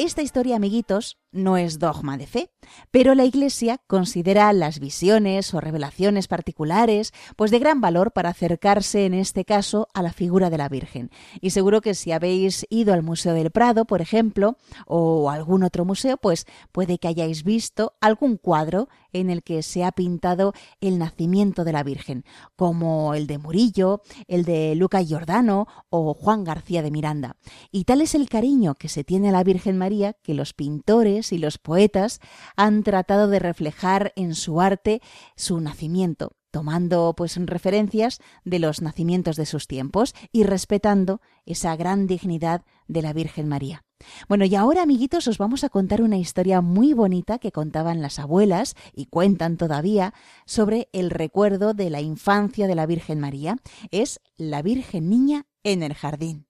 Esta 0.08 0.22
historia, 0.22 0.56
amiguitos, 0.56 1.18
no 1.32 1.56
es 1.56 1.78
dogma 1.78 2.16
de 2.16 2.26
fe, 2.26 2.50
pero 2.90 3.14
la 3.14 3.25
Iglesia 3.25 3.80
considera 3.87 4.52
las 4.52 4.78
visiones 4.78 5.52
o 5.54 5.61
revelaciones 5.61 6.28
particulares 6.28 7.12
pues 7.37 7.50
de 7.50 7.58
gran 7.58 7.80
valor 7.80 8.12
para 8.12 8.30
acercarse 8.30 9.04
en 9.04 9.14
este 9.14 9.44
caso 9.44 9.88
a 9.94 10.02
la 10.02 10.12
figura 10.12 10.50
de 10.50 10.58
la 10.58 10.68
Virgen. 10.68 11.11
Y 11.40 11.50
seguro 11.50 11.80
que 11.80 11.94
si 11.94 12.12
habéis 12.12 12.66
ido 12.70 12.94
al 12.94 13.02
Museo 13.02 13.35
del 13.35 13.50
Prado, 13.50 13.85
por 13.85 14.00
ejemplo, 14.00 14.56
o 14.87 15.30
algún 15.30 15.62
otro 15.62 15.85
museo, 15.85 16.16
pues 16.16 16.47
puede 16.73 16.99
que 16.99 17.08
hayáis 17.08 17.44
visto 17.44 17.94
algún 18.00 18.37
cuadro 18.37 18.88
en 19.12 19.30
el 19.30 19.42
que 19.42 19.62
se 19.62 19.85
ha 19.85 19.92
pintado 19.92 20.52
el 20.80 20.99
nacimiento 20.99 21.64
de 21.64 21.73
la 21.73 21.82
Virgen, 21.82 22.25
como 22.56 23.14
el 23.14 23.26
de 23.26 23.38
Murillo, 23.38 24.02
el 24.26 24.44
de 24.44 24.75
Luca 24.75 25.02
Giordano 25.02 25.66
o 25.90 26.14
Juan 26.14 26.44
García 26.44 26.82
de 26.82 26.90
Miranda. 26.90 27.37
Y 27.70 27.85
tal 27.85 28.00
es 28.00 28.14
el 28.14 28.28
cariño 28.28 28.75
que 28.75 28.88
se 28.88 29.04
tiene 29.04 29.30
a 29.30 29.32
la 29.32 29.44
Virgen 29.44 29.78
María 29.78 30.14
que 30.23 30.35
los 30.35 30.52
pintores 30.52 31.17
y 31.32 31.38
los 31.38 31.58
poetas 31.58 32.20
han 32.56 32.82
tratado 32.82 33.28
de 33.28 33.38
reflejar 33.38 34.12
en 34.16 34.34
su 34.34 34.60
arte 34.60 35.00
su 35.37 35.60
nacimiento, 35.60 36.37
tomando 36.50 37.14
pues 37.16 37.37
referencias 37.37 38.20
de 38.44 38.58
los 38.58 38.82
nacimientos 38.82 39.37
de 39.37 39.46
sus 39.46 39.66
tiempos 39.66 40.14
y 40.32 40.44
respetando 40.44 41.20
esa 41.44 41.76
gran 41.76 42.06
dignidad 42.06 42.62
de 42.87 43.02
la 43.02 43.12
Virgen 43.12 43.48
María. 43.48 43.84
Bueno, 44.28 44.44
y 44.44 44.54
ahora, 44.54 44.82
amiguitos, 44.82 45.26
os 45.26 45.38
vamos 45.38 45.64
a 45.64 45.68
contar 45.68 46.02
una 46.02 46.18
historia 46.18 46.60
muy 46.60 46.92
bonita 46.92 47.38
que 47.38 47.52
contaban 47.52 48.00
las 48.00 48.18
abuelas 48.18 48.75
y 48.94 49.06
cuentan 49.06 49.56
todavía 49.56 50.14
sobre 50.46 50.88
el 50.92 51.10
recuerdo 51.10 51.75
de 51.75 51.90
la 51.90 52.00
infancia 52.00 52.66
de 52.66 52.75
la 52.75 52.87
Virgen 52.87 53.20
María. 53.20 53.56
Es 53.90 54.20
la 54.37 54.62
Virgen 54.62 55.08
Niña 55.08 55.46
en 55.64 55.82
el 55.82 55.94
jardín. 55.94 56.47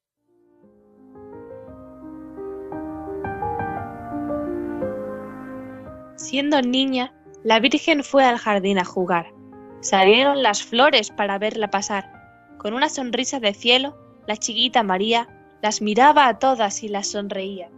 Siendo 6.18 6.60
niña, 6.60 7.14
la 7.44 7.60
Virgen 7.60 8.02
fue 8.02 8.24
al 8.24 8.38
jardín 8.38 8.78
a 8.78 8.84
jugar. 8.84 9.32
Salieron 9.80 10.42
las 10.42 10.64
flores 10.64 11.10
para 11.10 11.38
verla 11.38 11.70
pasar. 11.70 12.10
Con 12.58 12.74
una 12.74 12.88
sonrisa 12.88 13.38
de 13.38 13.54
cielo, 13.54 13.96
la 14.26 14.36
chiquita 14.36 14.82
María 14.82 15.28
las 15.62 15.80
miraba 15.80 16.26
a 16.26 16.40
todas 16.40 16.82
y 16.82 16.88
las 16.88 17.06
sonreía. 17.06 17.70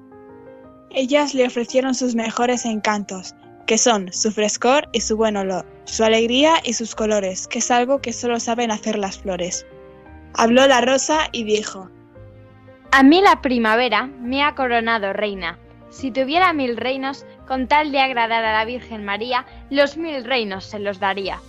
Ellas 0.88 1.34
le 1.34 1.46
ofrecieron 1.46 1.94
sus 1.94 2.14
mejores 2.14 2.64
encantos, 2.64 3.34
que 3.66 3.76
son 3.76 4.10
su 4.10 4.32
frescor 4.32 4.88
y 4.94 5.02
su 5.02 5.18
buen 5.18 5.36
olor, 5.36 5.66
su 5.84 6.02
alegría 6.02 6.54
y 6.64 6.72
sus 6.72 6.94
colores, 6.94 7.46
que 7.46 7.58
es 7.58 7.70
algo 7.70 8.00
que 8.00 8.14
solo 8.14 8.40
saben 8.40 8.70
hacer 8.70 8.98
las 8.98 9.18
flores. 9.18 9.66
Habló 10.32 10.66
la 10.66 10.80
rosa 10.80 11.28
y 11.30 11.44
dijo, 11.44 11.90
A 12.90 13.02
mí 13.02 13.20
la 13.20 13.42
primavera 13.42 14.06
me 14.06 14.42
ha 14.42 14.54
coronado 14.54 15.12
reina. 15.12 15.58
Si 15.90 16.10
tuviera 16.10 16.52
mil 16.52 16.76
reinos, 16.76 17.26
con 17.50 17.66
tal 17.66 17.90
de 17.90 17.98
agradar 17.98 18.44
a 18.44 18.52
la 18.52 18.64
Virgen 18.64 19.04
María, 19.04 19.44
los 19.70 19.96
mil 19.96 20.22
reinos 20.22 20.64
se 20.64 20.78
los 20.78 21.00
daría. 21.00 21.40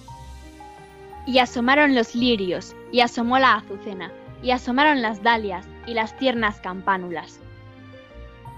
Y 1.28 1.38
asomaron 1.38 1.94
los 1.94 2.16
lirios, 2.16 2.76
y 2.92 3.02
asomó 3.02 3.38
la 3.38 3.54
azucena, 3.54 4.12
y 4.42 4.50
asomaron 4.50 5.04
las 5.04 5.22
dalias, 5.22 5.68
y 5.86 5.94
las 5.94 6.18
tiernas 6.18 6.60
campánulas. 6.60 7.40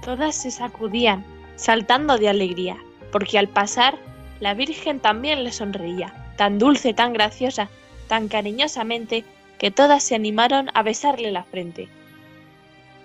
Todas 0.06 0.42
se 0.42 0.52
sacudían, 0.52 1.26
saltando 1.58 2.18
de 2.18 2.30
alegría, 2.30 2.78
porque 3.12 3.38
al 3.38 3.50
pasar 3.50 3.98
la 4.40 4.54
Virgen 4.54 5.02
también 5.02 5.44
le 5.44 5.52
sonreía, 5.52 6.14
tan 6.38 6.60
dulce, 6.60 6.94
tan 6.94 7.12
graciosa, 7.12 7.68
tan 8.08 8.30
cariñosamente, 8.30 9.26
que 9.58 9.70
todas 9.70 10.02
se 10.02 10.16
animaron 10.16 10.70
a 10.76 10.82
besarle 10.82 11.30
la 11.34 11.44
frente. 11.44 11.90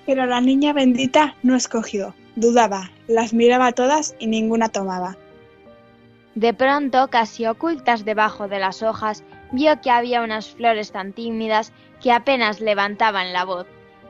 Pero 0.07 0.27
la 0.27 0.41
niña 0.41 0.73
bendita 0.73 1.35
no 1.43 1.57
escogió, 1.57 2.15
dudaba, 2.41 2.91
las 3.07 3.35
miraba 3.35 3.73
todas 3.73 4.15
y 4.19 4.27
ninguna 4.27 4.69
tomaba. 4.69 5.17
De 6.35 6.55
pronto, 6.55 7.09
casi 7.09 7.47
ocultas 7.47 8.05
debajo 8.05 8.47
de 8.49 8.61
las 8.61 8.83
hojas, 8.83 9.25
vio 9.51 9.81
que 9.81 9.91
había 9.91 10.23
unas 10.23 10.49
flores 10.49 10.93
tan 10.93 11.13
tímidas 11.13 11.73
que 12.01 12.13
apenas 12.13 12.61
levantaban 12.61 13.33
la 13.33 13.45
voz. 13.45 13.67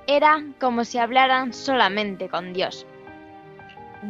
Era 0.07 0.45
como 0.61 0.85
si 0.85 0.99
hablaran 0.99 1.53
solamente 1.53 2.29
con 2.29 2.53
Dios. 2.53 2.87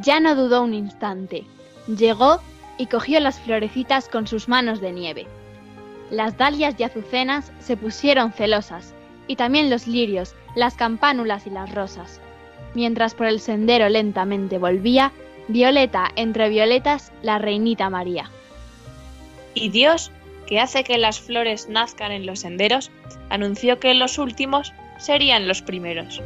Ya 0.00 0.20
no 0.20 0.34
dudó 0.34 0.62
un 0.62 0.74
instante. 0.74 1.44
Llegó 1.86 2.40
y 2.76 2.86
cogió 2.86 3.20
las 3.20 3.40
florecitas 3.40 4.08
con 4.08 4.26
sus 4.26 4.48
manos 4.48 4.80
de 4.80 4.92
nieve. 4.92 5.26
Las 6.10 6.36
dalias 6.36 6.74
y 6.78 6.84
azucenas 6.84 7.52
se 7.60 7.76
pusieron 7.76 8.32
celosas, 8.32 8.94
y 9.26 9.36
también 9.36 9.70
los 9.70 9.86
lirios, 9.86 10.34
las 10.54 10.74
campánulas 10.74 11.46
y 11.46 11.50
las 11.50 11.74
rosas. 11.74 12.20
Mientras 12.74 13.14
por 13.14 13.26
el 13.26 13.40
sendero 13.40 13.88
lentamente 13.88 14.58
volvía, 14.58 15.12
violeta 15.48 16.10
entre 16.16 16.48
violetas, 16.48 17.12
la 17.22 17.38
reinita 17.38 17.90
María. 17.90 18.30
Y 19.54 19.70
Dios, 19.70 20.12
que 20.46 20.60
hace 20.60 20.84
que 20.84 20.98
las 20.98 21.20
flores 21.20 21.68
nazcan 21.68 22.12
en 22.12 22.26
los 22.26 22.40
senderos, 22.40 22.90
anunció 23.30 23.80
que 23.80 23.94
los 23.94 24.18
últimos 24.18 24.72
serían 24.98 25.48
los 25.48 25.62
primeros. 25.62 26.22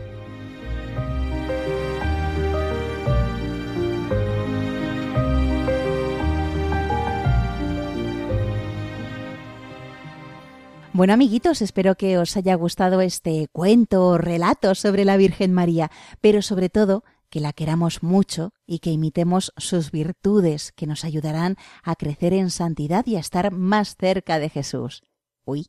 Bueno, 10.94 11.14
amiguitos, 11.14 11.62
espero 11.62 11.94
que 11.94 12.18
os 12.18 12.36
haya 12.36 12.54
gustado 12.54 13.00
este 13.00 13.48
cuento 13.50 14.08
o 14.08 14.18
relato 14.18 14.74
sobre 14.74 15.06
la 15.06 15.16
Virgen 15.16 15.50
María, 15.50 15.90
pero 16.20 16.42
sobre 16.42 16.68
todo 16.68 17.02
que 17.30 17.40
la 17.40 17.54
queramos 17.54 18.02
mucho 18.02 18.52
y 18.66 18.80
que 18.80 18.90
imitemos 18.90 19.54
sus 19.56 19.90
virtudes 19.90 20.70
que 20.72 20.86
nos 20.86 21.06
ayudarán 21.06 21.56
a 21.82 21.96
crecer 21.96 22.34
en 22.34 22.50
santidad 22.50 23.06
y 23.06 23.16
a 23.16 23.20
estar 23.20 23.52
más 23.52 23.96
cerca 23.96 24.38
de 24.38 24.50
Jesús. 24.50 25.02
Uy, 25.46 25.68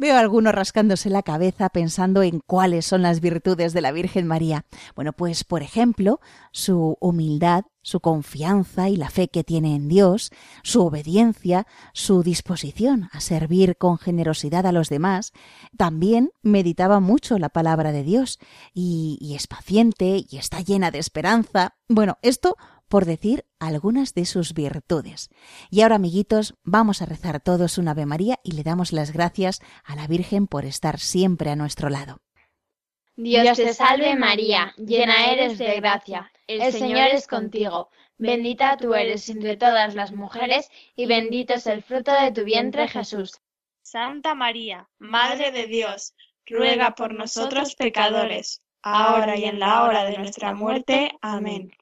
Veo 0.00 0.14
a 0.14 0.20
algunos 0.20 0.54
rascándose 0.54 1.10
la 1.10 1.24
cabeza 1.24 1.70
pensando 1.70 2.22
en 2.22 2.38
cuáles 2.38 2.86
son 2.86 3.02
las 3.02 3.20
virtudes 3.20 3.72
de 3.72 3.80
la 3.80 3.90
Virgen 3.90 4.28
María. 4.28 4.64
Bueno, 4.94 5.12
pues 5.12 5.42
por 5.42 5.60
ejemplo, 5.60 6.20
su 6.52 6.96
humildad, 7.00 7.64
su 7.82 7.98
confianza 7.98 8.88
y 8.88 8.96
la 8.96 9.10
fe 9.10 9.26
que 9.26 9.42
tiene 9.42 9.74
en 9.74 9.88
Dios, 9.88 10.30
su 10.62 10.86
obediencia, 10.86 11.66
su 11.94 12.22
disposición 12.22 13.08
a 13.10 13.18
servir 13.18 13.76
con 13.76 13.98
generosidad 13.98 14.66
a 14.66 14.72
los 14.72 14.88
demás. 14.88 15.32
También 15.76 16.30
meditaba 16.42 17.00
mucho 17.00 17.36
la 17.40 17.48
palabra 17.48 17.90
de 17.90 18.04
Dios 18.04 18.38
y, 18.72 19.18
y 19.20 19.34
es 19.34 19.48
paciente 19.48 20.24
y 20.30 20.36
está 20.36 20.60
llena 20.60 20.92
de 20.92 21.00
esperanza. 21.00 21.74
Bueno, 21.88 22.18
esto 22.22 22.56
por 22.86 23.04
decir 23.04 23.47
algunas 23.58 24.14
de 24.14 24.24
sus 24.24 24.54
virtudes. 24.54 25.30
Y 25.70 25.82
ahora, 25.82 25.96
amiguitos, 25.96 26.54
vamos 26.64 27.02
a 27.02 27.06
rezar 27.06 27.40
todos 27.40 27.78
un 27.78 27.88
Ave 27.88 28.06
María 28.06 28.38
y 28.42 28.52
le 28.52 28.62
damos 28.62 28.92
las 28.92 29.12
gracias 29.12 29.60
a 29.84 29.96
la 29.96 30.06
Virgen 30.06 30.46
por 30.46 30.64
estar 30.64 30.98
siempre 30.98 31.50
a 31.50 31.56
nuestro 31.56 31.88
lado. 31.88 32.20
Dios 33.16 33.56
te 33.56 33.74
salve 33.74 34.14
María, 34.14 34.74
llena 34.76 35.32
eres 35.32 35.58
de 35.58 35.74
gracia, 35.80 36.30
el 36.46 36.72
Señor 36.72 37.08
es 37.08 37.26
contigo, 37.26 37.90
bendita 38.16 38.76
tú 38.76 38.94
eres 38.94 39.28
entre 39.28 39.56
todas 39.56 39.96
las 39.96 40.12
mujeres 40.12 40.70
y 40.94 41.06
bendito 41.06 41.54
es 41.54 41.66
el 41.66 41.82
fruto 41.82 42.12
de 42.12 42.30
tu 42.30 42.44
vientre 42.44 42.86
Jesús. 42.86 43.40
Santa 43.82 44.36
María, 44.36 44.88
Madre 44.98 45.50
de 45.50 45.66
Dios, 45.66 46.14
ruega 46.46 46.94
por 46.94 47.12
nosotros 47.12 47.74
pecadores, 47.74 48.62
ahora 48.82 49.36
y 49.36 49.44
en 49.44 49.58
la 49.58 49.82
hora 49.82 50.04
de 50.04 50.18
nuestra 50.18 50.54
muerte. 50.54 51.10
Amén. 51.20 51.72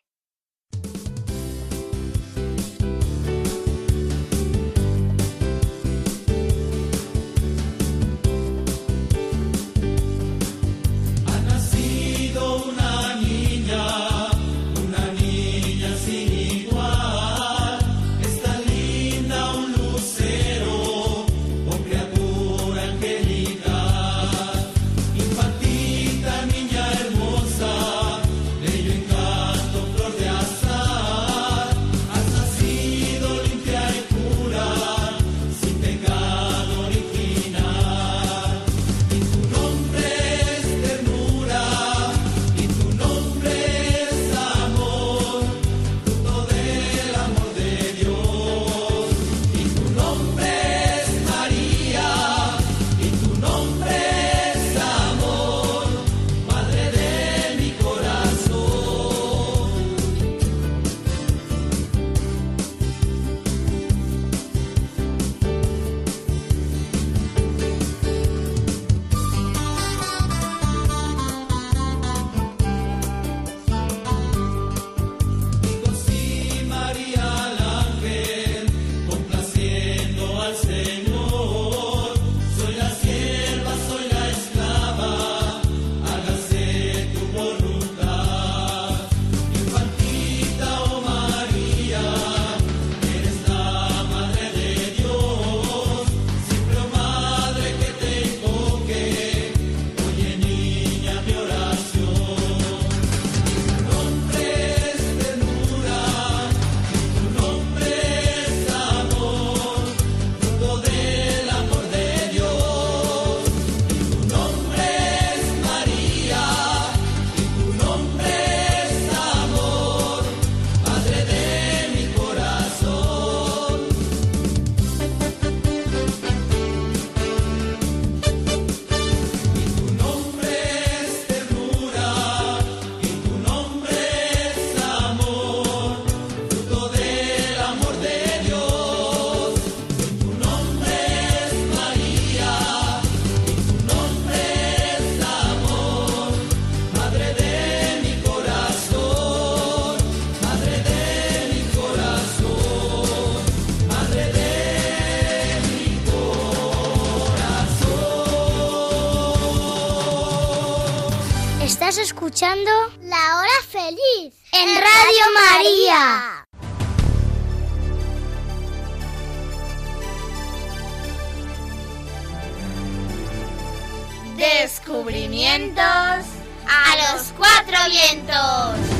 Descubrimientos 174.36 175.82
a 175.82 177.14
los 177.14 177.32
cuatro 177.38 177.76
vientos. 177.90 178.96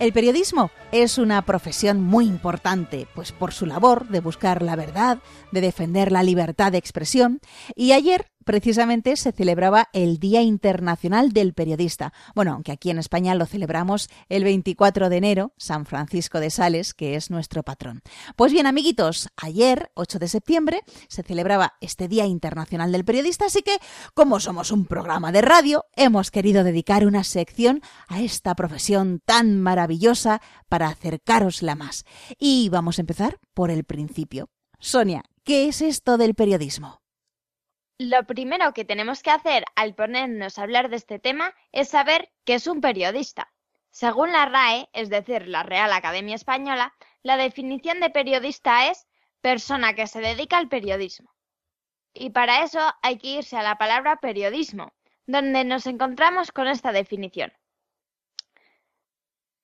El 0.00 0.12
periodismo 0.12 0.72
es 0.92 1.16
una 1.16 1.42
profesión 1.42 2.02
muy 2.02 2.26
importante, 2.26 3.08
pues 3.14 3.32
por 3.32 3.52
su 3.52 3.66
labor 3.66 4.08
de 4.08 4.20
buscar 4.20 4.62
la 4.62 4.76
verdad, 4.76 5.18
de 5.50 5.62
defender 5.62 6.12
la 6.12 6.22
libertad 6.22 6.70
de 6.70 6.78
expresión, 6.78 7.40
y 7.74 7.92
ayer 7.92 8.30
precisamente 8.42 9.16
se 9.16 9.32
celebraba 9.32 9.88
el 9.92 10.18
Día 10.18 10.42
Internacional 10.42 11.32
del 11.32 11.54
Periodista. 11.54 12.12
Bueno, 12.34 12.52
aunque 12.52 12.72
aquí 12.72 12.90
en 12.90 12.98
España 12.98 13.34
lo 13.34 13.46
celebramos 13.46 14.10
el 14.28 14.44
24 14.44 15.08
de 15.08 15.16
enero, 15.16 15.52
San 15.56 15.86
Francisco 15.86 16.40
de 16.40 16.50
Sales, 16.50 16.94
que 16.94 17.14
es 17.14 17.30
nuestro 17.30 17.62
patrón. 17.62 18.02
Pues 18.36 18.52
bien, 18.52 18.66
amiguitos, 18.66 19.28
ayer, 19.36 19.90
8 19.94 20.18
de 20.18 20.28
septiembre, 20.28 20.80
se 21.08 21.22
celebraba 21.22 21.74
este 21.80 22.08
Día 22.08 22.26
Internacional 22.26 22.92
del 22.92 23.04
Periodista, 23.04 23.46
así 23.46 23.62
que, 23.62 23.76
como 24.14 24.40
somos 24.40 24.70
un 24.70 24.86
programa 24.86 25.32
de 25.32 25.42
radio, 25.42 25.84
hemos 25.96 26.30
querido 26.30 26.64
dedicar 26.64 27.06
una 27.06 27.24
sección 27.24 27.80
a 28.08 28.20
esta 28.20 28.54
profesión 28.54 29.22
tan 29.24 29.60
maravillosa 29.60 30.40
para 30.68 30.81
acercarosla 30.88 31.74
más. 31.74 32.04
Y 32.38 32.68
vamos 32.68 32.98
a 32.98 33.02
empezar 33.02 33.38
por 33.54 33.70
el 33.70 33.84
principio. 33.84 34.48
Sonia, 34.78 35.22
¿qué 35.44 35.68
es 35.68 35.82
esto 35.82 36.18
del 36.18 36.34
periodismo? 36.34 37.02
Lo 37.98 38.24
primero 38.26 38.72
que 38.72 38.84
tenemos 38.84 39.22
que 39.22 39.30
hacer 39.30 39.64
al 39.76 39.94
ponernos 39.94 40.58
a 40.58 40.62
hablar 40.62 40.88
de 40.88 40.96
este 40.96 41.18
tema 41.18 41.54
es 41.70 41.88
saber 41.88 42.32
qué 42.44 42.54
es 42.54 42.66
un 42.66 42.80
periodista. 42.80 43.52
Según 43.90 44.32
la 44.32 44.46
RAE, 44.46 44.88
es 44.92 45.10
decir, 45.10 45.46
la 45.46 45.62
Real 45.62 45.92
Academia 45.92 46.34
Española, 46.34 46.94
la 47.22 47.36
definición 47.36 48.00
de 48.00 48.10
periodista 48.10 48.90
es 48.90 49.06
persona 49.40 49.94
que 49.94 50.06
se 50.06 50.20
dedica 50.20 50.58
al 50.58 50.68
periodismo. 50.68 51.32
Y 52.14 52.30
para 52.30 52.64
eso 52.64 52.80
hay 53.02 53.18
que 53.18 53.28
irse 53.28 53.56
a 53.56 53.62
la 53.62 53.76
palabra 53.76 54.16
periodismo, 54.16 54.92
donde 55.26 55.64
nos 55.64 55.86
encontramos 55.86 56.52
con 56.52 56.68
esta 56.68 56.92
definición. 56.92 57.52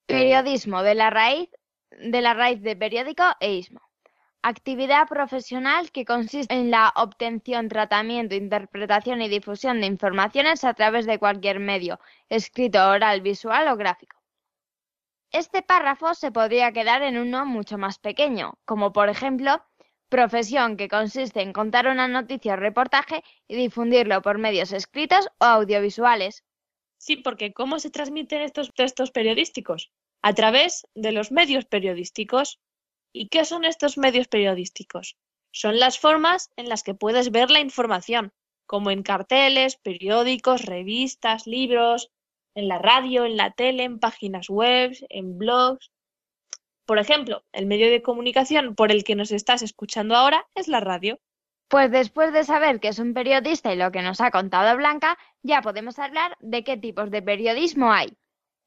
Periodismo 0.09 0.81
de 0.81 0.95
la 0.95 1.11
raíz 1.11 1.49
de 1.91 2.21
la 2.21 2.33
raíz 2.33 2.63
de 2.63 2.75
periódico 2.75 3.23
e 3.39 3.53
ismo. 3.53 3.81
Actividad 4.41 5.07
profesional 5.07 5.91
que 5.91 6.03
consiste 6.03 6.51
en 6.53 6.71
la 6.71 6.91
obtención, 6.95 7.69
tratamiento, 7.69 8.33
interpretación 8.33 9.21
y 9.21 9.29
difusión 9.29 9.81
de 9.81 9.87
informaciones 9.87 10.63
a 10.63 10.73
través 10.73 11.05
de 11.05 11.19
cualquier 11.19 11.59
medio, 11.59 11.99
escrito, 12.27 12.79
oral, 12.89 13.21
visual 13.21 13.67
o 13.67 13.75
gráfico. 13.75 14.17
Este 15.31 15.61
párrafo 15.61 16.15
se 16.15 16.31
podría 16.31 16.71
quedar 16.71 17.03
en 17.03 17.19
uno 17.19 17.45
mucho 17.45 17.77
más 17.77 17.99
pequeño, 17.99 18.57
como 18.65 18.91
por 18.91 19.09
ejemplo, 19.09 19.63
profesión 20.09 20.75
que 20.75 20.87
consiste 20.87 21.41
en 21.41 21.53
contar 21.53 21.87
una 21.87 22.07
noticia 22.07 22.53
o 22.53 22.55
reportaje 22.55 23.23
y 23.47 23.55
difundirlo 23.55 24.23
por 24.23 24.39
medios 24.39 24.71
escritos 24.71 25.27
o 25.37 25.45
audiovisuales. 25.45 26.43
Sí, 26.97 27.17
porque 27.17 27.53
¿cómo 27.53 27.79
se 27.79 27.91
transmiten 27.91 28.41
estos 28.41 28.73
textos 28.73 29.11
periodísticos? 29.11 29.91
A 30.21 30.33
través 30.33 30.87
de 30.95 31.11
los 31.11 31.31
medios 31.31 31.65
periodísticos. 31.65 32.59
¿Y 33.13 33.29
qué 33.29 33.45
son 33.45 33.65
estos 33.65 33.97
medios 33.97 34.27
periodísticos? 34.27 35.17
Son 35.51 35.79
las 35.79 35.97
formas 35.97 36.51
en 36.57 36.69
las 36.69 36.83
que 36.83 36.93
puedes 36.93 37.31
ver 37.31 37.49
la 37.49 37.59
información, 37.59 38.33
como 38.67 38.91
en 38.91 39.01
carteles, 39.01 39.77
periódicos, 39.77 40.63
revistas, 40.63 41.47
libros, 41.47 42.11
en 42.53 42.67
la 42.67 42.77
radio, 42.77 43.25
en 43.25 43.37
la 43.37 43.51
tele, 43.51 43.83
en 43.83 43.99
páginas 43.99 44.49
web, 44.49 44.91
en 45.09 45.37
blogs. 45.37 45.91
Por 46.85 46.99
ejemplo, 46.99 47.43
el 47.51 47.65
medio 47.65 47.89
de 47.89 48.01
comunicación 48.01 48.75
por 48.75 48.91
el 48.91 49.03
que 49.03 49.15
nos 49.15 49.31
estás 49.31 49.61
escuchando 49.61 50.15
ahora 50.15 50.45
es 50.53 50.67
la 50.67 50.81
radio. 50.81 51.19
Pues 51.67 51.91
después 51.91 52.33
de 52.33 52.43
saber 52.43 52.79
que 52.79 52.89
es 52.89 52.99
un 52.99 53.13
periodista 53.13 53.73
y 53.73 53.77
lo 53.77 53.91
que 53.91 54.01
nos 54.01 54.21
ha 54.21 54.31
contado 54.31 54.75
Blanca, 54.75 55.17
ya 55.43 55.61
podemos 55.61 55.97
hablar 55.97 56.35
de 56.39 56.63
qué 56.63 56.77
tipos 56.77 57.09
de 57.09 57.21
periodismo 57.21 57.91
hay. 57.91 58.18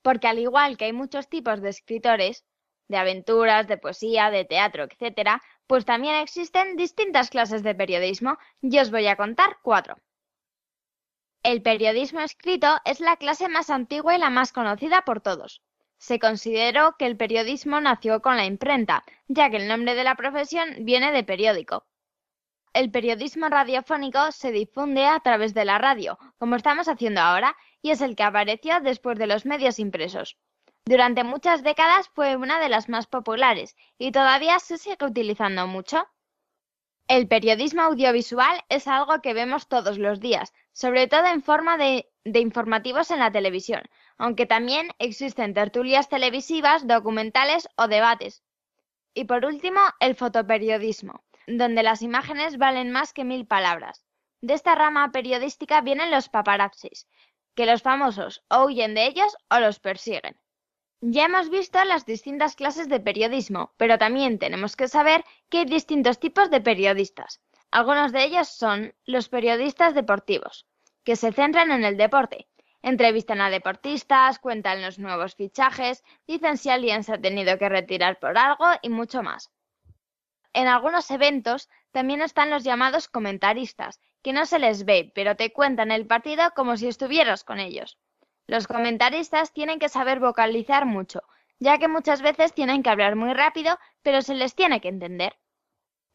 Porque 0.02 0.28
al 0.28 0.38
igual 0.38 0.76
que 0.76 0.86
hay 0.86 0.92
muchos 0.92 1.28
tipos 1.28 1.62
de 1.62 1.70
escritores, 1.70 2.44
de 2.88 2.98
aventuras, 2.98 3.66
de 3.66 3.78
poesía, 3.78 4.30
de 4.30 4.44
teatro, 4.44 4.84
etcétera, 4.84 5.42
pues 5.66 5.84
también 5.84 6.16
existen 6.16 6.76
distintas 6.76 7.30
clases 7.30 7.62
de 7.62 7.74
periodismo 7.74 8.36
y 8.60 8.78
os 8.78 8.90
voy 8.90 9.06
a 9.06 9.16
contar 9.16 9.58
cuatro. 9.62 9.96
El 11.42 11.62
periodismo 11.62 12.20
escrito 12.20 12.68
es 12.84 13.00
la 13.00 13.16
clase 13.16 13.48
más 13.48 13.70
antigua 13.70 14.14
y 14.14 14.18
la 14.18 14.30
más 14.30 14.52
conocida 14.52 15.02
por 15.02 15.20
todos. 15.20 15.62
Se 15.98 16.18
consideró 16.18 16.96
que 16.98 17.06
el 17.06 17.16
periodismo 17.16 17.80
nació 17.80 18.20
con 18.22 18.36
la 18.36 18.44
imprenta, 18.44 19.04
ya 19.28 19.50
que 19.50 19.56
el 19.56 19.68
nombre 19.68 19.94
de 19.94 20.04
la 20.04 20.14
profesión 20.14 20.68
viene 20.80 21.10
de 21.12 21.24
periódico. 21.24 21.86
El 22.74 22.90
periodismo 22.90 23.48
radiofónico 23.48 24.32
se 24.32 24.50
difunde 24.50 25.04
a 25.06 25.20
través 25.20 25.52
de 25.52 25.64
la 25.64 25.78
radio, 25.78 26.18
como 26.38 26.56
estamos 26.56 26.88
haciendo 26.88 27.20
ahora, 27.20 27.56
y 27.82 27.90
es 27.90 28.00
el 28.00 28.16
que 28.16 28.22
apareció 28.22 28.80
después 28.80 29.18
de 29.18 29.26
los 29.26 29.44
medios 29.44 29.78
impresos. 29.78 30.38
Durante 30.84 31.22
muchas 31.22 31.62
décadas 31.62 32.08
fue 32.08 32.36
una 32.36 32.58
de 32.58 32.68
las 32.68 32.88
más 32.88 33.06
populares 33.06 33.76
y 33.98 34.10
todavía 34.12 34.58
se 34.58 34.78
sigue 34.78 35.04
utilizando 35.04 35.66
mucho. 35.66 36.08
El 37.08 37.28
periodismo 37.28 37.82
audiovisual 37.82 38.64
es 38.68 38.88
algo 38.88 39.20
que 39.20 39.34
vemos 39.34 39.68
todos 39.68 39.98
los 39.98 40.18
días, 40.18 40.52
sobre 40.72 41.08
todo 41.08 41.26
en 41.26 41.42
forma 41.42 41.76
de, 41.76 42.08
informativos 42.24 43.10
en 43.10 43.18
la 43.18 43.30
televisión, 43.30 43.82
aunque 44.18 44.46
también 44.46 44.88
existen 44.98 45.54
tertulias 45.54 46.08
televisivas, 46.08 46.86
documentales 46.86 47.68
o 47.76 47.86
debates. 47.86 48.42
Y 49.14 49.24
por 49.24 49.44
último, 49.44 49.80
el 50.00 50.14
fotoperiodismo, 50.14 51.22
donde 51.46 51.82
las 51.82 52.02
imágenes 52.02 52.56
valen 52.56 52.90
más 52.90 53.12
que 53.12 53.24
mil 53.24 53.46
palabras. 53.46 54.04
De 54.40 54.54
esta 54.54 54.74
rama 54.74 55.12
periodística 55.12 55.80
vienen 55.80 56.10
los 56.10 56.28
paparazzis, 56.28 57.06
que 57.54 57.66
los 57.66 57.82
famosos 57.82 58.42
o 58.48 58.64
huyen 58.64 58.94
de 58.94 59.06
ellos 59.06 59.36
o 59.50 59.58
los 59.58 59.80
persiguen. 59.80 60.36
Ya 61.00 61.24
hemos 61.24 61.50
visto 61.50 61.82
las 61.84 62.06
distintas 62.06 62.54
clases 62.54 62.88
de 62.88 63.00
periodismo, 63.00 63.72
pero 63.76 63.98
también 63.98 64.38
tenemos 64.38 64.76
que 64.76 64.86
saber 64.86 65.24
que 65.48 65.58
hay 65.58 65.64
distintos 65.64 66.20
tipos 66.20 66.48
de 66.50 66.60
periodistas. 66.60 67.40
Algunos 67.72 68.12
de 68.12 68.22
ellos 68.24 68.48
son 68.48 68.94
los 69.04 69.28
periodistas 69.28 69.94
deportivos, 69.94 70.66
que 71.02 71.16
se 71.16 71.32
centran 71.32 71.72
en 71.72 71.84
el 71.84 71.96
deporte. 71.96 72.46
Entrevistan 72.82 73.40
a 73.40 73.50
deportistas, 73.50 74.38
cuentan 74.38 74.82
los 74.82 74.98
nuevos 74.98 75.34
fichajes, 75.34 76.04
dicen 76.26 76.56
si 76.56 76.70
alguien 76.70 77.02
se 77.02 77.14
ha 77.14 77.20
tenido 77.20 77.58
que 77.58 77.68
retirar 77.68 78.18
por 78.20 78.38
algo 78.38 78.66
y 78.82 78.88
mucho 78.88 79.22
más. 79.22 79.50
En 80.52 80.68
algunos 80.68 81.10
eventos 81.10 81.68
también 81.92 82.20
están 82.22 82.50
los 82.50 82.62
llamados 82.62 83.08
comentaristas, 83.08 84.00
que 84.22 84.32
no 84.32 84.46
se 84.46 84.58
les 84.58 84.84
ve, 84.84 85.12
pero 85.14 85.36
te 85.36 85.52
cuentan 85.52 85.90
el 85.92 86.06
partido 86.06 86.52
como 86.54 86.76
si 86.76 86.88
estuvieras 86.88 87.44
con 87.44 87.58
ellos. 87.58 87.98
Los 88.46 88.66
comentaristas 88.66 89.52
tienen 89.52 89.78
que 89.78 89.88
saber 89.88 90.20
vocalizar 90.20 90.86
mucho, 90.86 91.22
ya 91.58 91.78
que 91.78 91.88
muchas 91.88 92.22
veces 92.22 92.52
tienen 92.52 92.82
que 92.82 92.90
hablar 92.90 93.16
muy 93.16 93.34
rápido, 93.34 93.78
pero 94.02 94.22
se 94.22 94.34
les 94.34 94.54
tiene 94.54 94.80
que 94.80 94.88
entender. 94.88 95.36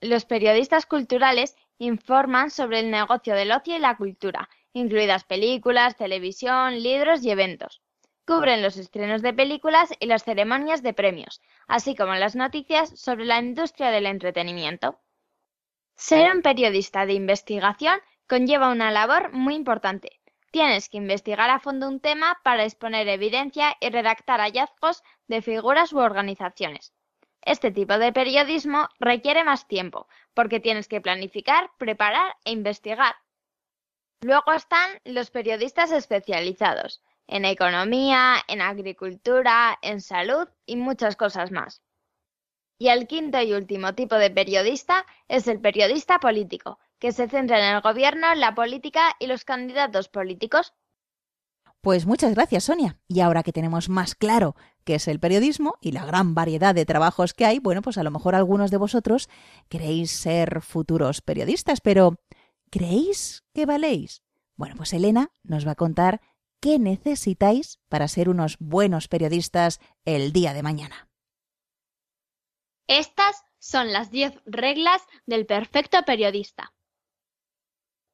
Los 0.02 0.26
periodistas 0.26 0.86
culturales 0.86 1.56
informan 1.80 2.52
sobre 2.52 2.80
el 2.80 2.91
negocio 2.91 3.34
del 3.34 3.52
ocio 3.52 3.76
y 3.76 3.80
la 3.80 3.98
cultura, 3.98 4.50
incluidas 4.74 5.24
películas, 5.24 5.96
televisión, 5.96 6.84
libros 6.84 7.24
y 7.24 7.32
eventos. 7.32 7.82
Cubren 8.26 8.62
los 8.62 8.78
estrenos 8.78 9.22
de 9.22 9.34
películas 9.34 9.89
y 10.00 10.06
las 10.06 10.24
ceremonias 10.24 10.84
de 10.84 10.93
premios, 10.93 11.41
así 11.67 11.96
como 11.96 12.13
las 12.15 12.36
noticias 12.36 12.89
sobre 13.00 13.26
la 13.26 13.39
industria 13.39 13.89
del 13.89 14.06
entretenimiento. 14.06 15.00
Ser 15.98 16.34
un 16.34 16.42
periodista 16.42 17.06
de 17.06 17.14
investigación 17.14 18.00
conlleva 18.28 18.70
una 18.70 18.92
labor 18.92 19.34
muy 19.34 19.56
importante, 19.56 20.22
Tienes 20.52 20.88
que 20.90 20.98
investigar 20.98 21.50
a 21.50 21.60
fondo 21.60 21.88
un 21.88 22.00
tema 22.00 22.40
para 22.44 22.64
exponer 22.64 23.08
evidencia 23.10 23.76
y 23.82 23.90
redactar 23.90 24.40
hallazgos 24.40 25.04
de 25.28 25.42
figuras 25.42 25.92
u 25.92 26.00
organizaciones. 26.00 26.94
Este 27.42 27.70
tipo 27.72 27.98
de 27.98 28.14
periodismo 28.14 28.88
requiere 29.00 29.44
más 29.44 29.68
tiempo, 29.68 30.08
porque 30.34 30.60
tienes 30.60 30.88
que 30.88 31.02
planificar, 31.02 31.70
preparar 31.78 32.36
e 32.46 32.52
investigar. 32.52 33.16
Luego 34.22 34.52
están 34.54 35.00
los 35.04 35.30
periodistas 35.32 35.92
especializados, 35.92 37.04
en 37.28 37.46
economía, 37.46 38.38
en 38.48 38.62
agricultura, 38.62 39.78
en 39.82 40.02
salud 40.02 40.48
y 40.66 40.78
muchas 40.78 41.16
cosas 41.16 41.52
más. 41.52 41.82
Y 42.78 42.90
el 42.90 43.08
quinto 43.08 43.42
y 43.42 43.54
último 43.54 43.96
tipo 43.96 44.16
de 44.16 44.30
periodista 44.30 45.06
es 45.28 45.48
el 45.48 45.60
periodista 45.60 46.20
político, 46.20 46.80
que 47.00 47.12
se 47.12 47.28
centra 47.28 47.60
en 47.60 47.76
el 47.76 47.82
gobierno, 47.82 48.34
la 48.36 48.54
política 48.54 49.16
y 49.20 49.28
los 49.28 49.46
candidatos 49.46 50.10
políticos. 50.10 50.74
Pues 51.82 52.06
muchas 52.06 52.34
gracias, 52.36 52.66
Sonia. 52.66 53.00
Y 53.08 53.22
ahora 53.22 53.44
que 53.44 53.54
tenemos 53.54 53.88
más 53.90 54.16
claro 54.16 54.56
qué 54.84 54.96
es 54.96 55.08
el 55.08 55.20
periodismo 55.20 55.76
y 55.82 55.92
la 55.92 56.06
gran 56.06 56.36
variedad 56.36 56.76
de 56.76 56.86
trabajos 56.86 57.34
que 57.34 57.46
hay, 57.46 57.60
bueno, 57.60 57.82
pues 57.82 57.98
a 57.98 58.04
lo 58.04 58.12
mejor 58.12 58.36
algunos 58.36 58.72
de 58.72 58.78
vosotros 58.78 59.30
queréis 59.70 60.12
ser 60.12 60.62
futuros 60.62 61.22
periodistas, 61.22 61.82
pero 61.82 62.20
¿creéis 62.70 63.44
que 63.54 63.66
valéis? 63.66 64.22
Bueno, 64.56 64.76
pues 64.76 64.92
Elena 64.94 65.32
nos 65.44 65.66
va 65.68 65.72
a 65.72 65.76
contar 65.76 66.20
qué 66.60 66.80
necesitáis 66.80 67.80
para 67.90 68.08
ser 68.08 68.28
unos 68.28 68.58
buenos 68.60 69.08
periodistas 69.08 69.80
el 70.04 70.34
día 70.34 70.54
de 70.54 70.63
mañana. 70.63 71.07
Estas 72.88 73.43
son 73.60 73.91
las 73.91 74.12
10 74.12 74.34
reglas 74.45 75.06
del 75.26 75.45
perfecto 75.45 76.04
periodista. 76.04 76.73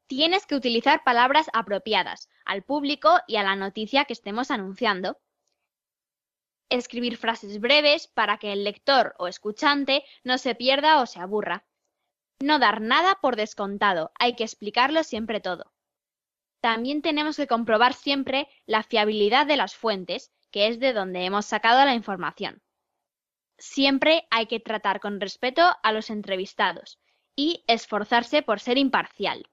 Tienes 0.07 0.47
que 0.47 0.55
utilizar 0.55 1.03
palabras 1.03 1.47
apropiadas 1.53 2.27
al 2.43 2.63
público 2.63 3.19
y 3.27 3.35
a 3.37 3.43
la 3.43 3.55
noticia 3.55 4.05
que 4.05 4.13
estemos 4.13 4.49
anunciando. 4.49 5.19
Escribir 6.69 7.17
frases 7.17 7.59
breves 7.59 8.07
para 8.07 8.37
que 8.37 8.51
el 8.51 8.63
lector 8.63 9.15
o 9.19 9.27
escuchante 9.27 10.03
no 10.23 10.39
se 10.39 10.55
pierda 10.55 11.01
o 11.01 11.05
se 11.05 11.19
aburra. 11.19 11.65
No 12.39 12.57
dar 12.57 12.81
nada 12.81 13.19
por 13.21 13.35
descontado, 13.35 14.11
hay 14.19 14.35
que 14.35 14.43
explicarlo 14.43 15.03
siempre 15.03 15.39
todo. 15.39 15.71
También 16.61 17.01
tenemos 17.01 17.37
que 17.37 17.47
comprobar 17.47 17.93
siempre 17.93 18.47
la 18.65 18.81
fiabilidad 18.83 19.45
de 19.45 19.57
las 19.57 19.75
fuentes, 19.75 20.31
que 20.49 20.67
es 20.67 20.79
de 20.79 20.93
donde 20.93 21.25
hemos 21.25 21.45
sacado 21.45 21.85
la 21.85 21.93
información. 21.93 22.63
Siempre 23.65 24.27
hay 24.29 24.47
que 24.47 24.59
tratar 24.59 24.99
con 24.99 25.21
respeto 25.21 25.63
a 25.83 25.93
los 25.93 26.09
entrevistados 26.09 26.99
y 27.33 27.63
esforzarse 27.65 28.41
por 28.41 28.59
ser 28.59 28.77
imparcial. 28.77 29.49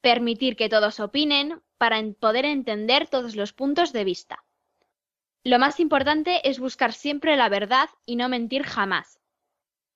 Permitir 0.00 0.54
que 0.54 0.68
todos 0.68 1.00
opinen 1.00 1.60
para 1.76 2.00
poder 2.20 2.44
entender 2.44 3.08
todos 3.08 3.34
los 3.34 3.52
puntos 3.52 3.92
de 3.92 4.04
vista. 4.04 4.44
Lo 5.42 5.58
más 5.58 5.80
importante 5.80 6.48
es 6.48 6.60
buscar 6.60 6.92
siempre 6.92 7.36
la 7.36 7.48
verdad 7.48 7.90
y 8.06 8.14
no 8.14 8.28
mentir 8.28 8.62
jamás. 8.62 9.20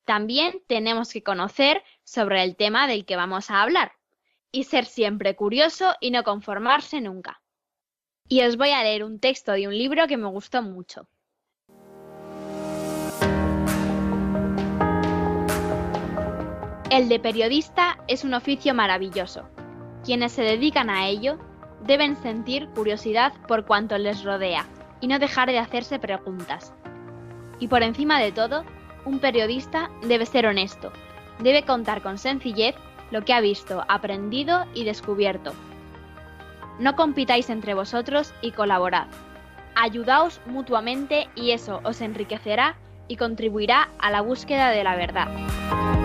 También 0.05 0.65
tenemos 0.67 1.13
que 1.13 1.23
conocer 1.23 1.85
sobre 2.03 2.43
el 2.43 2.57
tema 2.57 2.89
del 2.89 3.07
que 3.07 3.15
vamos 3.15 3.49
a 3.49 3.63
hablar 3.63 3.93
y 4.51 4.65
ser 4.65 4.87
siempre 4.87 5.37
curioso 5.37 5.95
y 6.01 6.11
no 6.11 6.25
conformarse 6.25 7.01
nunca. 7.01 7.41
Y 8.29 8.43
os 8.43 8.57
voy 8.57 8.71
a 8.71 8.83
leer 8.83 9.05
un 9.05 9.21
texto 9.21 9.53
de 9.53 9.69
un 9.69 9.79
libro 9.79 10.09
que 10.09 10.17
me 10.17 10.27
gustó 10.27 10.63
mucho. 10.63 11.09
El 16.95 17.09
de 17.09 17.19
periodista 17.19 17.99
es 18.07 18.23
un 18.23 18.35
oficio 18.35 18.73
maravilloso. 18.73 19.49
Quienes 20.05 20.31
se 20.31 20.43
dedican 20.43 20.89
a 20.89 21.09
ello 21.09 21.41
deben 21.85 22.15
sentir 22.15 22.69
curiosidad 22.69 23.33
por 23.49 23.65
cuanto 23.65 23.99
les 23.99 24.23
rodea 24.23 24.65
y 25.01 25.09
no 25.09 25.19
dejar 25.19 25.51
de 25.51 25.59
hacerse 25.59 25.99
preguntas. 25.99 26.73
Y 27.59 27.67
por 27.67 27.83
encima 27.83 28.21
de 28.21 28.31
todo, 28.31 28.65
un 29.05 29.19
periodista 29.19 29.91
debe 30.03 30.25
ser 30.25 30.47
honesto, 30.47 30.93
debe 31.41 31.65
contar 31.65 32.01
con 32.01 32.17
sencillez 32.17 32.77
lo 33.11 33.25
que 33.25 33.33
ha 33.33 33.41
visto, 33.41 33.85
aprendido 33.89 34.65
y 34.73 34.85
descubierto. 34.85 35.53
No 36.79 36.95
compitáis 36.95 37.51
entre 37.51 37.75
vosotros 37.75 38.33
y 38.41 38.53
colaborad. 38.53 39.09
Ayudaos 39.75 40.41
mutuamente 40.47 41.29
y 41.35 41.51
eso 41.51 41.81
os 41.83 42.01
enriquecerá 42.01 42.77
y 43.09 43.17
contribuirá 43.17 43.89
a 43.99 44.13
la 44.13 44.21
búsqueda 44.21 44.71
de 44.71 44.85
la 44.85 44.95
verdad. 44.95 46.04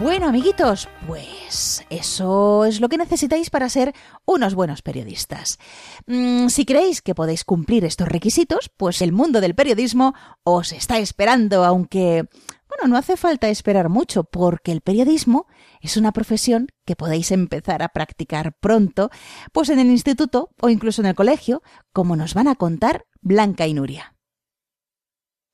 Bueno, 0.00 0.28
amiguitos, 0.28 0.88
pues 1.08 1.84
eso 1.90 2.64
es 2.64 2.80
lo 2.80 2.88
que 2.88 2.96
necesitáis 2.96 3.50
para 3.50 3.68
ser 3.68 3.94
unos 4.24 4.54
buenos 4.54 4.80
periodistas. 4.80 5.58
Mm, 6.06 6.46
si 6.48 6.64
creéis 6.64 7.02
que 7.02 7.16
podéis 7.16 7.44
cumplir 7.44 7.84
estos 7.84 8.06
requisitos, 8.06 8.70
pues 8.76 9.02
el 9.02 9.10
mundo 9.10 9.40
del 9.40 9.56
periodismo 9.56 10.14
os 10.44 10.72
está 10.72 10.98
esperando, 10.98 11.64
aunque, 11.64 12.26
bueno, 12.68 12.86
no 12.86 12.96
hace 12.96 13.16
falta 13.16 13.48
esperar 13.48 13.88
mucho, 13.88 14.22
porque 14.22 14.70
el 14.70 14.82
periodismo 14.82 15.46
es 15.80 15.96
una 15.96 16.12
profesión 16.12 16.68
que 16.86 16.94
podéis 16.94 17.32
empezar 17.32 17.82
a 17.82 17.88
practicar 17.88 18.56
pronto, 18.60 19.10
pues 19.52 19.68
en 19.68 19.80
el 19.80 19.88
instituto 19.88 20.50
o 20.60 20.68
incluso 20.68 21.02
en 21.02 21.08
el 21.08 21.16
colegio, 21.16 21.60
como 21.92 22.14
nos 22.14 22.34
van 22.34 22.46
a 22.46 22.54
contar 22.54 23.04
Blanca 23.20 23.66
y 23.66 23.74
Nuria. 23.74 24.14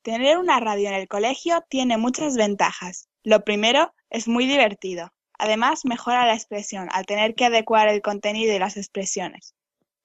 Tener 0.03 0.37
una 0.37 0.59
radio 0.59 0.89
en 0.89 0.93
el 0.93 1.07
colegio 1.07 1.65
tiene 1.67 1.97
muchas 1.97 2.35
ventajas. 2.35 3.09
Lo 3.23 3.43
primero 3.43 3.91
es 4.15 4.29
muy 4.29 4.45
divertido. 4.45 5.11
Además, 5.37 5.83
mejora 5.83 6.25
la 6.25 6.33
expresión 6.33 6.87
al 6.91 7.05
tener 7.05 7.35
que 7.35 7.45
adecuar 7.45 7.89
el 7.89 8.01
contenido 8.01 8.55
y 8.55 8.59
las 8.59 8.77
expresiones. 8.77 9.53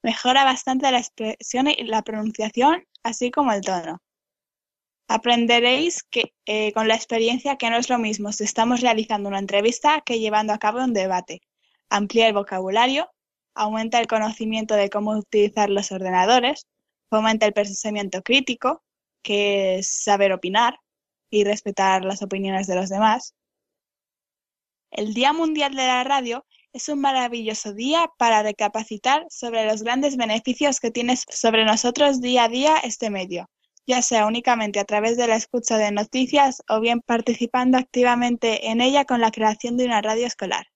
Mejora 0.03 0.45
bastante 0.45 0.91
la 0.91 0.99
expresión 0.99 1.69
y 1.69 1.85
la 1.85 2.03
pronunciación, 2.03 2.85
así 3.05 3.31
como 3.31 3.53
el 3.53 3.61
tono. 3.61 4.03
Aprenderéis 5.07 6.03
que, 6.03 6.35
eh, 6.47 6.73
con 6.73 6.89
la 6.89 6.97
experiencia 6.97 7.57
que 7.57 7.71
no 7.71 7.77
es 7.77 7.89
lo 7.89 7.99
mismo 7.99 8.33
si 8.33 8.45
estamos 8.45 8.81
realizando 8.81 9.29
una 9.29 9.39
entrevista 9.39 10.01
que 10.05 10.19
llevando 10.19 10.53
a 10.53 10.59
cabo 10.59 10.83
un 10.83 10.93
debate. 10.93 11.41
Amplía 11.89 12.27
el 12.27 12.35
vocabulario, 12.35 13.11
aumenta 13.55 14.01
el 14.01 14.09
conocimiento 14.09 14.75
de 14.75 14.91
cómo 14.91 15.13
utilizar 15.13 15.71
los 15.71 15.93
ordenadores, 15.93 16.67
fomenta 17.09 17.47
el 17.47 17.53
pensamiento 17.53 18.23
crítico, 18.23 18.83
que 19.23 19.79
es 19.79 20.03
saber 20.03 20.33
opinar 20.33 20.81
y 21.31 21.45
respetar 21.45 22.05
las 22.05 22.23
opiniones 22.23 22.67
de 22.67 22.75
los 22.75 22.89
demás. 22.89 23.35
El 24.91 25.15
Día 25.15 25.33
Mundial 25.33 25.77
de 25.77 25.87
la 25.87 26.03
Radio 26.03 26.45
es 26.73 26.89
un 26.89 27.01
maravilloso 27.01 27.73
día 27.73 28.11
para 28.19 28.43
recapacitar 28.43 29.25
sobre 29.31 29.65
los 29.65 29.83
grandes 29.85 30.17
beneficios 30.17 30.81
que 30.81 30.91
tiene 30.91 31.17
sobre 31.17 31.65
nosotros 31.65 32.21
día 32.21 32.45
a 32.45 32.49
día 32.49 32.77
este 32.83 33.09
medio, 33.09 33.49
ya 33.87 34.03
sea 34.03 34.27
únicamente 34.27 34.81
a 34.81 34.85
través 34.85 35.17
de 35.17 35.29
la 35.29 35.37
escucha 35.37 35.79
de 35.79 35.93
noticias 35.93 36.63
o 36.69 36.81
bien 36.81 37.03
participando 37.03 37.79
activamente 37.79 38.69
en 38.69 38.81
ella 38.81 39.05
con 39.05 39.21
la 39.21 39.31
creación 39.31 39.77
de 39.77 39.85
una 39.85 40.03
radio 40.03 40.27
escolar. 40.27 40.67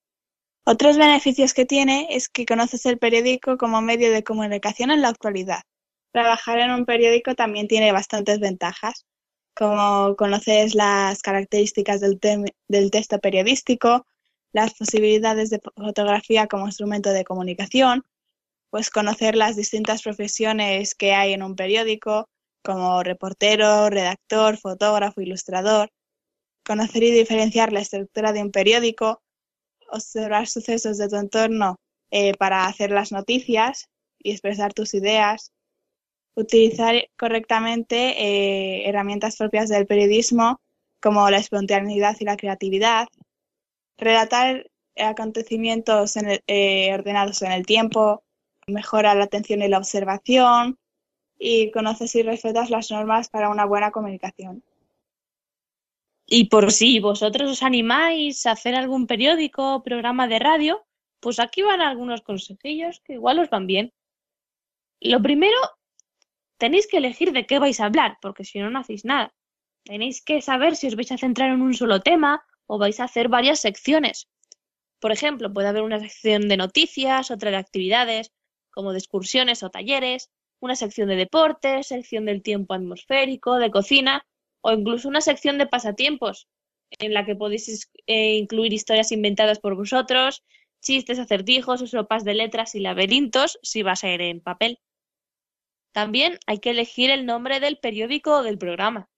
Otros 0.64 0.96
beneficios 0.96 1.52
que 1.52 1.66
tiene 1.66 2.06
es 2.10 2.28
que 2.28 2.46
conoces 2.46 2.86
el 2.86 2.98
periódico 2.98 3.58
como 3.58 3.82
medio 3.82 4.12
de 4.12 4.24
comunicación 4.24 4.92
en 4.92 5.02
la 5.02 5.08
actualidad. 5.08 5.62
Trabajar 6.12 6.60
en 6.60 6.70
un 6.70 6.86
periódico 6.86 7.34
también 7.34 7.66
tiene 7.66 7.90
bastantes 7.90 8.38
ventajas, 8.38 9.06
como 9.54 10.16
conoces 10.16 10.74
las 10.74 11.22
características 11.22 12.00
del, 12.00 12.90
texto 12.90 13.18
periodístico, 13.20 14.06
las 14.52 14.74
posibilidades 14.74 15.50
de 15.50 15.60
fotografía 15.76 16.46
como 16.46 16.66
instrumento 16.66 17.10
de 17.10 17.24
comunicación, 17.24 18.04
pues 18.70 18.90
conocer 18.90 19.36
las 19.36 19.56
distintas 19.56 20.02
profesiones 20.02 20.94
que 20.94 21.14
hay 21.14 21.32
en 21.32 21.42
un 21.42 21.56
periódico, 21.56 22.28
como 22.62 23.02
reportero, 23.02 23.90
redactor, 23.90 24.56
fotógrafo, 24.58 25.20
ilustrador, 25.20 25.90
conocer 26.64 27.02
y 27.04 27.10
diferenciar 27.10 27.72
la 27.72 27.80
estructura 27.80 28.32
de 28.32 28.42
un 28.42 28.50
periódico, 28.50 29.22
observar 29.90 30.48
sucesos 30.48 30.98
de 30.98 31.08
tu 31.08 31.16
entorno 31.16 31.76
eh, 32.10 32.34
para 32.34 32.66
hacer 32.66 32.90
las 32.90 33.12
noticias 33.12 33.86
y 34.18 34.32
expresar 34.32 34.72
tus 34.72 34.94
ideas, 34.94 35.52
utilizar 36.34 36.94
correctamente 37.16 37.96
eh, 37.96 38.88
herramientas 38.88 39.36
propias 39.36 39.68
del 39.68 39.86
periodismo 39.86 40.60
como 41.00 41.28
la 41.30 41.38
espontaneidad 41.38 42.16
y 42.18 42.24
la 42.24 42.36
creatividad, 42.36 43.08
relatar 43.98 44.70
acontecimientos 44.96 46.16
eh, 46.16 46.94
ordenados 46.94 47.42
en 47.42 47.52
el 47.52 47.66
tiempo, 47.66 48.24
mejora 48.66 49.14
la 49.14 49.24
atención 49.24 49.62
y 49.62 49.68
la 49.68 49.78
observación 49.78 50.78
y 51.38 51.70
conoces 51.72 52.14
y 52.14 52.22
respetas 52.22 52.70
las 52.70 52.90
normas 52.90 53.28
para 53.28 53.50
una 53.50 53.66
buena 53.66 53.90
comunicación. 53.90 54.62
Y 56.26 56.48
por 56.48 56.72
si 56.72 57.00
vosotros 57.00 57.50
os 57.50 57.62
animáis 57.62 58.46
a 58.46 58.52
hacer 58.52 58.74
algún 58.74 59.06
periódico 59.06 59.74
o 59.74 59.82
programa 59.82 60.26
de 60.26 60.38
radio, 60.38 60.86
pues 61.20 61.38
aquí 61.38 61.62
van 61.62 61.82
algunos 61.82 62.22
consejillos 62.22 63.00
que 63.00 63.14
igual 63.14 63.38
os 63.40 63.50
van 63.50 63.66
bien. 63.66 63.92
Lo 65.00 65.20
primero 65.20 65.56
Tenéis 66.58 66.86
que 66.86 66.98
elegir 66.98 67.32
de 67.32 67.46
qué 67.46 67.58
vais 67.58 67.80
a 67.80 67.86
hablar, 67.86 68.18
porque 68.22 68.44
si 68.44 68.58
no, 68.58 68.70
no 68.70 68.80
hacéis 68.80 69.04
nada. 69.04 69.34
Tenéis 69.84 70.22
que 70.22 70.40
saber 70.40 70.76
si 70.76 70.86
os 70.86 70.96
vais 70.96 71.12
a 71.12 71.18
centrar 71.18 71.50
en 71.50 71.62
un 71.62 71.74
solo 71.74 72.00
tema 72.00 72.42
o 72.66 72.78
vais 72.78 72.98
a 73.00 73.04
hacer 73.04 73.28
varias 73.28 73.60
secciones. 73.60 74.28
Por 75.00 75.12
ejemplo, 75.12 75.52
puede 75.52 75.68
haber 75.68 75.82
una 75.82 76.00
sección 76.00 76.48
de 76.48 76.56
noticias, 76.56 77.30
otra 77.30 77.50
de 77.50 77.58
actividades, 77.58 78.32
como 78.70 78.92
de 78.92 78.98
excursiones 78.98 79.62
o 79.62 79.70
talleres, 79.70 80.30
una 80.60 80.76
sección 80.76 81.08
de 81.08 81.16
deportes, 81.16 81.88
sección 81.88 82.24
del 82.24 82.42
tiempo 82.42 82.72
atmosférico, 82.74 83.56
de 83.56 83.70
cocina, 83.70 84.26
o 84.62 84.72
incluso 84.72 85.08
una 85.08 85.20
sección 85.20 85.58
de 85.58 85.66
pasatiempos, 85.66 86.48
en 86.98 87.12
la 87.12 87.26
que 87.26 87.36
podéis 87.36 87.90
eh, 88.06 88.36
incluir 88.36 88.72
historias 88.72 89.12
inventadas 89.12 89.58
por 89.58 89.74
vosotros, 89.76 90.42
chistes, 90.80 91.18
acertijos 91.18 91.80
sopas 91.90 92.24
de 92.24 92.34
letras 92.34 92.74
y 92.74 92.80
laberintos, 92.80 93.58
si 93.62 93.82
va 93.82 93.92
a 93.92 93.96
ser 93.96 94.22
en 94.22 94.40
papel. 94.40 94.78
También 95.94 96.40
hay 96.48 96.58
que 96.58 96.70
elegir 96.70 97.10
el 97.10 97.24
nombre 97.24 97.60
del 97.60 97.78
periódico 97.78 98.38
o 98.38 98.42
del 98.42 98.58
programa. 98.58 99.08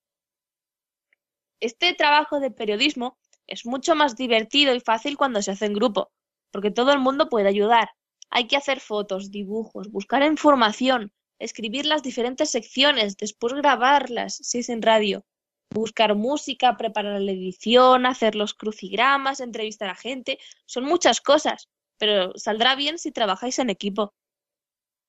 Este 1.59 1.95
trabajo 1.95 2.39
de 2.39 2.51
periodismo 2.51 3.17
es 3.47 3.65
mucho 3.65 3.95
más 3.95 4.15
divertido 4.15 4.75
y 4.75 4.81
fácil 4.81 5.17
cuando 5.17 5.41
se 5.41 5.53
hace 5.53 5.65
en 5.65 5.73
grupo, 5.73 6.13
porque 6.53 6.71
todo 6.71 6.93
el 6.93 6.99
mundo 6.99 7.31
puede 7.31 7.49
ayudar. 7.49 7.89
Hay 8.29 8.47
que 8.47 8.59
hacer 8.59 8.81
fotos, 8.81 9.31
dibujos, 9.31 9.91
buscar 9.91 10.23
información, 10.23 11.13
escribir 11.39 11.87
las 11.87 12.03
diferentes 12.03 12.51
secciones, 12.51 13.17
después 13.17 13.55
grabarlas, 13.55 14.37
si 14.37 14.59
es 14.59 14.69
en 14.69 14.83
radio, 14.83 15.25
buscar 15.71 16.15
música, 16.15 16.77
preparar 16.77 17.23
la 17.23 17.33
edición, 17.33 18.05
hacer 18.05 18.35
los 18.35 18.53
crucigramas, 18.53 19.41
entrevistar 19.41 19.89
a 19.89 19.95
gente, 19.95 20.39
son 20.67 20.85
muchas 20.85 21.23
cosas, 21.23 21.71
pero 21.97 22.37
saldrá 22.37 22.75
bien 22.75 22.99
si 22.99 23.13
trabajáis 23.13 23.59
en 23.61 23.71
equipo. 23.71 24.13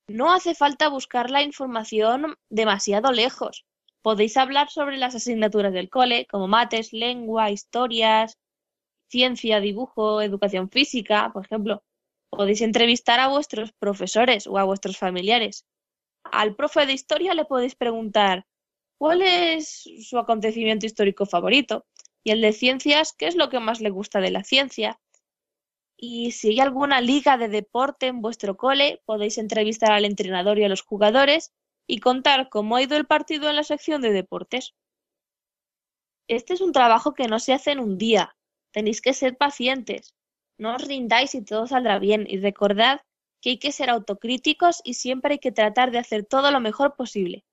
No 0.07 0.31
hace 0.31 0.55
falta 0.55 0.87
buscar 0.87 1.29
la 1.29 1.43
información 1.43 2.35
demasiado 2.49 3.11
lejos. 3.11 3.65
Podéis 4.01 4.37
hablar 4.37 4.69
sobre 4.69 4.97
las 4.97 5.15
asignaturas 5.15 5.73
del 5.73 5.89
cole, 5.89 6.27
como 6.31 6.47
mates, 6.47 6.93
lengua, 6.93 7.51
historias, 7.51 8.37
ciencia, 9.09 9.59
dibujo, 9.59 10.21
educación 10.21 10.69
física, 10.69 11.31
por 11.33 11.45
ejemplo. 11.45 11.83
Podéis 12.29 12.61
entrevistar 12.61 13.19
a 13.19 13.27
vuestros 13.27 13.73
profesores 13.73 14.47
o 14.47 14.57
a 14.57 14.63
vuestros 14.63 14.97
familiares. 14.97 15.65
Al 16.23 16.55
profe 16.55 16.85
de 16.85 16.93
historia 16.93 17.33
le 17.33 17.43
podéis 17.43 17.75
preguntar 17.75 18.45
cuál 18.97 19.21
es 19.21 19.89
su 20.01 20.17
acontecimiento 20.17 20.85
histórico 20.85 21.25
favorito 21.25 21.85
y 22.23 22.31
el 22.31 22.41
de 22.41 22.53
ciencias 22.53 23.13
qué 23.13 23.27
es 23.27 23.35
lo 23.35 23.49
que 23.49 23.59
más 23.59 23.81
le 23.81 23.89
gusta 23.89 24.21
de 24.21 24.31
la 24.31 24.45
ciencia 24.45 24.99
y 25.97 26.31
si 26.31 26.49
hay 26.49 26.59
alguna 26.59 27.01
liga 27.01 27.37
de 27.37 27.49
deporte 27.49 28.05
en 28.05 28.21
vuestro 28.21 28.55
cole, 28.55 29.01
podéis 29.05 29.39
entrevistar 29.39 29.91
al 29.91 30.05
entrenador 30.05 30.59
y 30.59 30.63
a 30.63 30.69
los 30.69 30.83
jugadores 30.83 31.53
y 31.87 31.99
contar 31.99 32.49
cómo 32.49 32.75
ha 32.75 32.83
ido 32.83 32.95
el 32.97 33.07
partido 33.07 33.49
en 33.49 33.55
la 33.55 33.63
sección 33.63 34.01
de 34.01 34.11
deportes. 34.11 34.75
Este 36.27 36.53
es 36.53 36.61
un 36.61 36.71
trabajo 36.71 37.13
que 37.13 37.27
no 37.27 37.39
se 37.39 37.53
hace 37.53 37.71
en 37.71 37.79
un 37.79 37.97
día. 37.97 38.35
Tenéis 38.71 39.01
que 39.01 39.13
ser 39.13 39.37
pacientes. 39.37 40.13
No 40.57 40.75
os 40.75 40.87
rindáis 40.87 41.33
y 41.33 41.43
todo 41.43 41.65
saldrá 41.67 41.99
bien. 41.99 42.25
Y 42.29 42.37
recordad 42.37 43.01
que 43.41 43.51
hay 43.51 43.59
que 43.59 43.71
ser 43.71 43.89
autocríticos 43.89 44.81
y 44.83 44.95
siempre 44.95 45.33
hay 45.33 45.39
que 45.39 45.51
tratar 45.51 45.91
de 45.91 45.99
hacer 45.99 46.25
todo 46.25 46.51
lo 46.51 46.59
mejor 46.59 46.95
posible. 46.95 47.43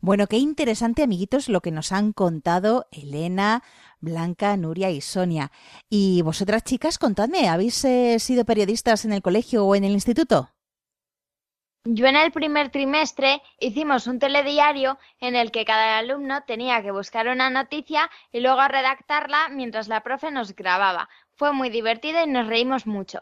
Bueno, 0.00 0.26
qué 0.26 0.36
interesante, 0.36 1.02
amiguitos, 1.02 1.48
lo 1.48 1.60
que 1.60 1.70
nos 1.70 1.90
han 1.90 2.12
contado 2.12 2.86
Elena, 2.92 3.62
Blanca, 3.98 4.56
Nuria 4.56 4.90
y 4.90 5.00
Sonia. 5.00 5.50
Y 5.88 6.22
vosotras, 6.22 6.64
chicas, 6.64 6.98
contadme, 6.98 7.48
¿habéis 7.48 7.82
eh, 7.84 8.18
sido 8.18 8.44
periodistas 8.44 9.04
en 9.04 9.12
el 9.12 9.22
colegio 9.22 9.64
o 9.64 9.74
en 9.74 9.84
el 9.84 9.92
instituto? 9.92 10.50
Yo 11.88 12.06
en 12.06 12.16
el 12.16 12.32
primer 12.32 12.70
trimestre 12.70 13.42
hicimos 13.60 14.06
un 14.06 14.18
telediario 14.18 14.98
en 15.20 15.36
el 15.36 15.50
que 15.52 15.64
cada 15.64 15.98
alumno 15.98 16.42
tenía 16.44 16.82
que 16.82 16.90
buscar 16.90 17.28
una 17.28 17.48
noticia 17.48 18.10
y 18.32 18.40
luego 18.40 18.66
redactarla 18.66 19.48
mientras 19.50 19.86
la 19.86 20.02
profe 20.02 20.32
nos 20.32 20.54
grababa. 20.54 21.08
Fue 21.34 21.52
muy 21.52 21.70
divertido 21.70 22.22
y 22.24 22.28
nos 22.28 22.48
reímos 22.48 22.86
mucho. 22.86 23.20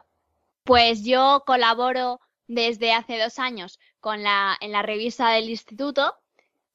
Pues 0.64 1.04
yo 1.04 1.42
colaboro 1.46 2.20
desde 2.46 2.94
hace 2.94 3.18
dos 3.18 3.38
años 3.38 3.78
con 4.00 4.22
la, 4.22 4.56
en 4.60 4.72
la 4.72 4.80
revista 4.80 5.28
del 5.28 5.50
instituto 5.50 6.14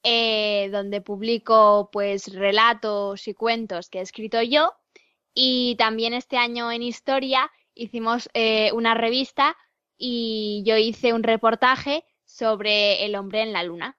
eh, 0.04 0.70
donde 0.72 1.02
publico 1.02 1.90
pues 1.92 2.34
relatos 2.34 3.28
y 3.28 3.34
cuentos 3.34 3.90
que 3.90 4.00
he 4.00 4.02
escrito 4.02 4.42
yo. 4.42 4.74
Y 5.34 5.76
también 5.78 6.14
este 6.14 6.38
año 6.38 6.72
en 6.72 6.84
historia 6.84 7.52
hicimos 7.74 8.30
eh, 8.34 8.72
una 8.74 8.94
revista 8.94 9.58
y 9.98 10.64
yo 10.66 10.78
hice 10.78 11.14
un 11.14 11.24
reportaje 11.24 12.04
sobre 12.24 13.06
el 13.06 13.16
hombre 13.16 13.42
en 13.42 13.54
la 13.54 13.64
luna. 13.64 13.98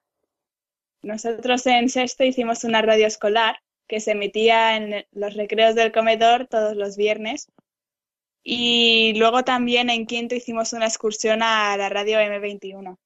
Nosotros 1.03 1.65
en 1.67 1.89
sexto 1.89 2.23
hicimos 2.23 2.63
una 2.63 2.81
radio 2.81 3.07
escolar 3.07 3.59
que 3.87 3.99
se 3.99 4.11
emitía 4.11 4.77
en 4.77 5.05
los 5.11 5.35
recreos 5.35 5.75
del 5.75 5.91
comedor 5.91 6.47
todos 6.47 6.75
los 6.75 6.95
viernes. 6.95 7.51
Y 8.43 9.13
luego 9.17 9.43
también 9.43 9.89
en 9.89 10.07
quinto 10.07 10.33
hicimos 10.33 10.73
una 10.73 10.87
excursión 10.87 11.43
a 11.43 11.77
la 11.77 11.89
radio 11.89 12.17
M21 12.19 12.97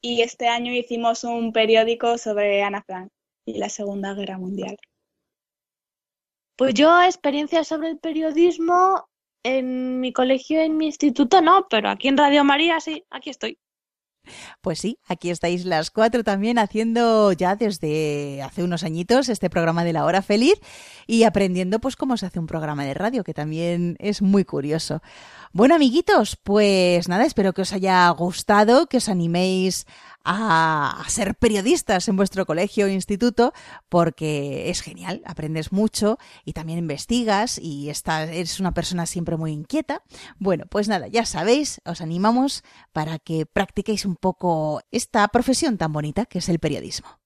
y 0.00 0.22
este 0.22 0.48
año 0.48 0.72
hicimos 0.72 1.24
un 1.24 1.52
periódico 1.52 2.18
sobre 2.18 2.62
Ana 2.62 2.82
Frank 2.82 3.10
y 3.44 3.58
la 3.58 3.68
Segunda 3.68 4.14
Guerra 4.14 4.38
Mundial. 4.38 4.76
Pues 6.56 6.74
yo 6.74 7.02
experiencias 7.02 7.68
sobre 7.68 7.88
el 7.88 7.98
periodismo 7.98 9.08
en 9.44 10.00
mi 10.00 10.12
colegio, 10.12 10.60
en 10.60 10.76
mi 10.76 10.86
instituto 10.86 11.40
no, 11.40 11.66
pero 11.68 11.88
aquí 11.88 12.08
en 12.08 12.18
Radio 12.18 12.44
María 12.44 12.80
sí, 12.80 13.04
aquí 13.10 13.30
estoy. 13.30 13.58
Pues 14.60 14.78
sí, 14.78 14.98
aquí 15.06 15.30
estáis 15.30 15.64
las 15.64 15.90
cuatro 15.90 16.24
también 16.24 16.58
haciendo 16.58 17.32
ya 17.32 17.56
desde 17.56 18.42
hace 18.42 18.62
unos 18.62 18.84
añitos 18.84 19.28
este 19.28 19.50
programa 19.50 19.84
de 19.84 19.92
la 19.92 20.04
hora 20.04 20.22
feliz 20.22 20.54
y 21.06 21.24
aprendiendo 21.24 21.78
pues 21.78 21.96
cómo 21.96 22.16
se 22.16 22.26
hace 22.26 22.38
un 22.38 22.46
programa 22.46 22.84
de 22.84 22.94
radio, 22.94 23.24
que 23.24 23.34
también 23.34 23.96
es 23.98 24.22
muy 24.22 24.44
curioso. 24.44 25.02
Bueno, 25.52 25.74
amiguitos, 25.74 26.36
pues 26.42 27.08
nada, 27.08 27.24
espero 27.24 27.52
que 27.52 27.62
os 27.62 27.72
haya 27.72 28.08
gustado, 28.10 28.86
que 28.86 28.98
os 28.98 29.08
animéis 29.08 29.86
a, 30.24 31.04
ser 31.08 31.34
periodistas 31.34 32.08
en 32.08 32.16
vuestro 32.16 32.46
colegio 32.46 32.86
o 32.86 32.88
instituto, 32.88 33.52
porque 33.88 34.70
es 34.70 34.80
genial, 34.80 35.22
aprendes 35.24 35.72
mucho 35.72 36.18
y 36.44 36.52
también 36.52 36.78
investigas 36.78 37.58
y 37.58 37.90
estás, 37.90 38.28
eres 38.28 38.60
una 38.60 38.72
persona 38.72 39.06
siempre 39.06 39.36
muy 39.36 39.52
inquieta. 39.52 40.02
Bueno, 40.38 40.64
pues 40.68 40.88
nada, 40.88 41.08
ya 41.08 41.24
sabéis, 41.24 41.80
os 41.84 42.00
animamos 42.00 42.62
para 42.92 43.18
que 43.18 43.46
practiquéis 43.46 44.04
un 44.04 44.16
poco 44.16 44.80
esta 44.90 45.26
profesión 45.28 45.78
tan 45.78 45.92
bonita 45.92 46.26
que 46.26 46.38
es 46.38 46.48
el 46.48 46.58
periodismo. 46.58 47.18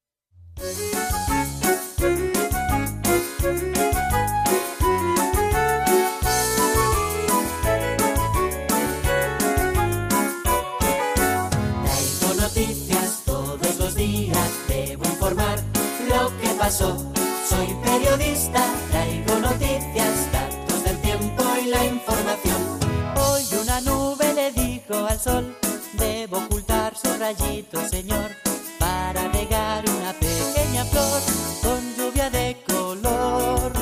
Soy 16.73 17.77
periodista, 17.85 18.65
traigo 18.91 19.39
noticias, 19.41 20.33
datos 20.33 20.83
del 20.85 20.97
tiempo 21.03 21.45
y 21.63 21.67
la 21.67 21.85
información. 21.85 22.79
Hoy 23.15 23.43
una 23.61 23.83
nube 23.83 24.33
le 24.33 24.53
dijo 24.53 24.95
al 25.07 25.21
sol, 25.21 25.55
debo 25.99 26.39
ocultar 26.39 26.97
su 26.97 27.13
rayito, 27.19 27.87
señor, 27.91 28.31
para 28.79 29.29
regar 29.29 29.85
una 29.87 30.15
pequeña 30.15 30.87
flor 30.87 31.21
con 31.63 31.95
lluvia 31.95 32.31
de 32.31 32.57
color. 32.67 33.73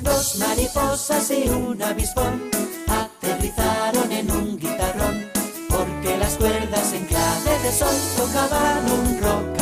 Dos 0.00 0.36
mariposas 0.36 1.30
y 1.32 1.50
un 1.50 1.82
avispón 1.82 2.50
aterrizaron 2.88 4.10
en 4.10 4.30
un 4.30 4.58
guitarrón, 4.58 5.30
porque 5.68 6.16
las 6.16 6.36
cuerdas 6.36 6.94
en 6.94 7.04
clave 7.04 7.58
de 7.62 7.72
sol 7.72 7.94
tocaban 8.16 8.90
un 8.90 9.20
rock 9.20 9.61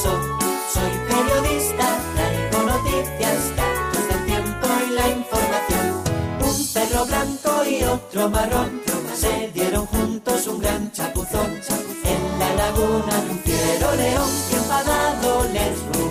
Soy 0.00 0.92
periodista, 1.08 1.98
traigo 2.14 2.62
noticias, 2.62 3.56
datos 3.56 4.08
del 4.08 4.26
tiempo 4.26 4.68
y 4.86 4.90
la 4.92 5.08
información. 5.08 6.04
Un 6.40 6.66
perro 6.72 7.04
blanco 7.04 7.64
y 7.64 7.82
otro 7.82 8.30
marrón 8.30 8.80
se 9.12 9.50
dieron 9.52 9.86
juntos 9.86 10.46
un 10.46 10.60
gran 10.60 10.92
chapuzón. 10.92 11.50
En 12.04 12.38
la 12.38 12.54
laguna 12.54 13.24
un 13.28 13.40
fiero 13.40 13.92
león 13.96 14.30
que 14.48 14.56
enfadado 14.56 15.48
les 15.52 15.76
rugió. 15.86 16.07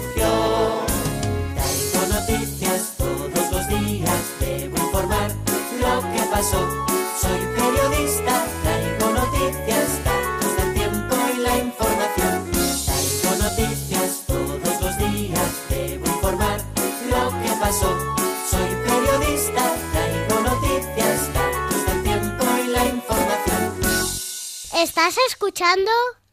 ¿Estás 24.83 25.15
escuchando? 25.27 25.89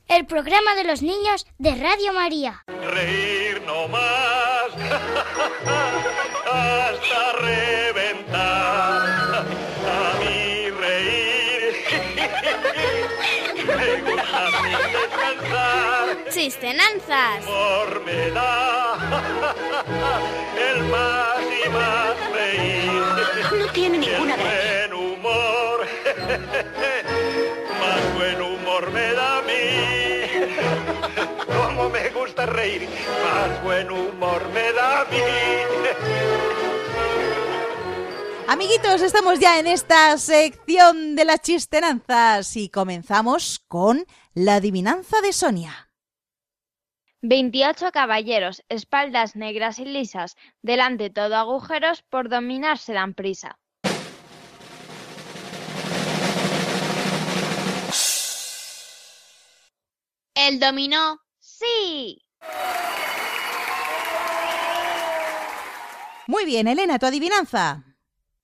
El 0.07 0.27
programa 0.27 0.75
de 0.75 0.85
los 0.85 1.01
niños 1.01 1.47
de 1.57 1.75
Radio 1.77 2.13
María. 2.13 2.63
Reír 2.67 3.63
no 3.63 3.89
más 3.89 4.69
hasta 6.53 7.33
reventar. 7.41 9.47
A 9.89 10.13
mí 10.21 10.69
reír 10.79 11.75
me 13.67 14.03
gusta 14.13 14.51
sin 14.61 14.77
descansar. 14.93 16.05
Chistenanzas. 16.31 17.45
Por 17.47 18.05
me 18.05 18.29
da 18.31 18.99
el 20.71 20.83
más 20.85 21.39
y 21.65 21.69
más 21.71 22.15
reír. 22.31 22.93
No 23.59 23.67
tiene 23.73 23.97
ninguna 23.97 24.37
gracia. 24.37 24.83
Más 25.23 25.55
me 28.83 29.13
da 29.13 29.39
a 29.39 29.43
mí. 29.43 29.63
Como 31.47 31.89
me 31.91 32.11
gusta 32.11 32.47
reír, 32.47 32.89
más 33.23 33.63
buen 33.63 33.91
humor 33.91 34.43
me 34.53 34.73
da 34.73 35.03
a 35.03 35.05
mí. 35.05 35.17
Amiguitos, 38.49 39.01
estamos 39.01 39.39
ya 39.39 39.59
en 39.59 39.67
esta 39.67 40.17
sección 40.19 41.17
de 41.17 41.25
las 41.25 41.41
chistenanzas 41.41 42.57
y 42.57 42.69
comenzamos 42.69 43.61
con 43.69 44.05
la 44.35 44.57
adivinanza 44.57 45.21
de 45.23 45.33
Sonia. 45.33 45.91
28 47.23 47.91
caballeros, 47.91 48.63
espaldas 48.69 49.35
negras 49.35 49.79
y 49.79 49.87
lisas, 49.87 50.37
delante 50.61 51.09
todo 51.09 51.37
agujeros, 51.37 52.03
por 52.03 52.29
dominar 52.29 52.77
se 52.77 52.93
dan 52.93 53.15
prisa. 53.15 53.59
El 60.35 60.59
dominó. 60.59 61.21
¡Sí! 61.39 62.21
Muy 66.27 66.45
bien, 66.45 66.67
Elena, 66.67 66.99
tu 66.99 67.07
adivinanza. 67.07 67.85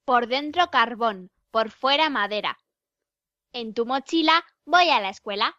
Por 0.04 0.28
dentro 0.28 0.70
carbón, 0.70 1.30
por 1.50 1.70
fuera 1.70 2.08
madera. 2.08 2.58
En 3.52 3.74
tu 3.74 3.86
mochila 3.86 4.44
voy 4.64 4.88
a 4.90 5.00
la 5.00 5.08
escuela. 5.10 5.56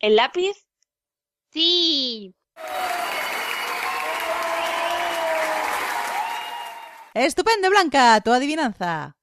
¿El 0.00 0.16
lápiz? 0.16 0.56
¡Sí! 1.52 2.34
Estupendo, 7.14 7.70
Blanca, 7.70 8.20
tu 8.20 8.32
adivinanza. 8.32 9.15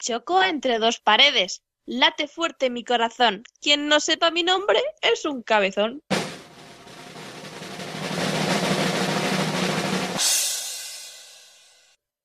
Chocó 0.00 0.42
entre 0.42 0.78
dos 0.78 0.98
paredes. 0.98 1.62
Late 1.84 2.26
fuerte 2.26 2.70
mi 2.70 2.84
corazón. 2.84 3.42
Quien 3.60 3.86
no 3.86 4.00
sepa 4.00 4.30
mi 4.30 4.42
nombre 4.42 4.80
es 5.02 5.26
un 5.26 5.42
cabezón. 5.42 6.02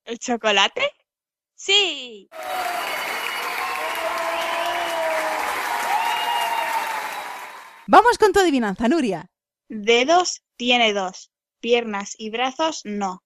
¿El 0.05 0.19
chocolate? 0.19 0.89
Sí. 1.55 2.29
Vamos 7.87 8.17
con 8.17 8.31
tu 8.31 8.39
adivinanza, 8.39 8.87
Nuria. 8.87 9.29
Dedos 9.67 10.43
tiene 10.55 10.93
dos, 10.93 11.29
piernas 11.59 12.15
y 12.17 12.29
brazos 12.29 12.81
no. 12.85 13.24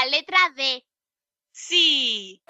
La 0.00 0.06
letra 0.06 0.38
D. 0.56 0.82
Sí. 1.52 2.42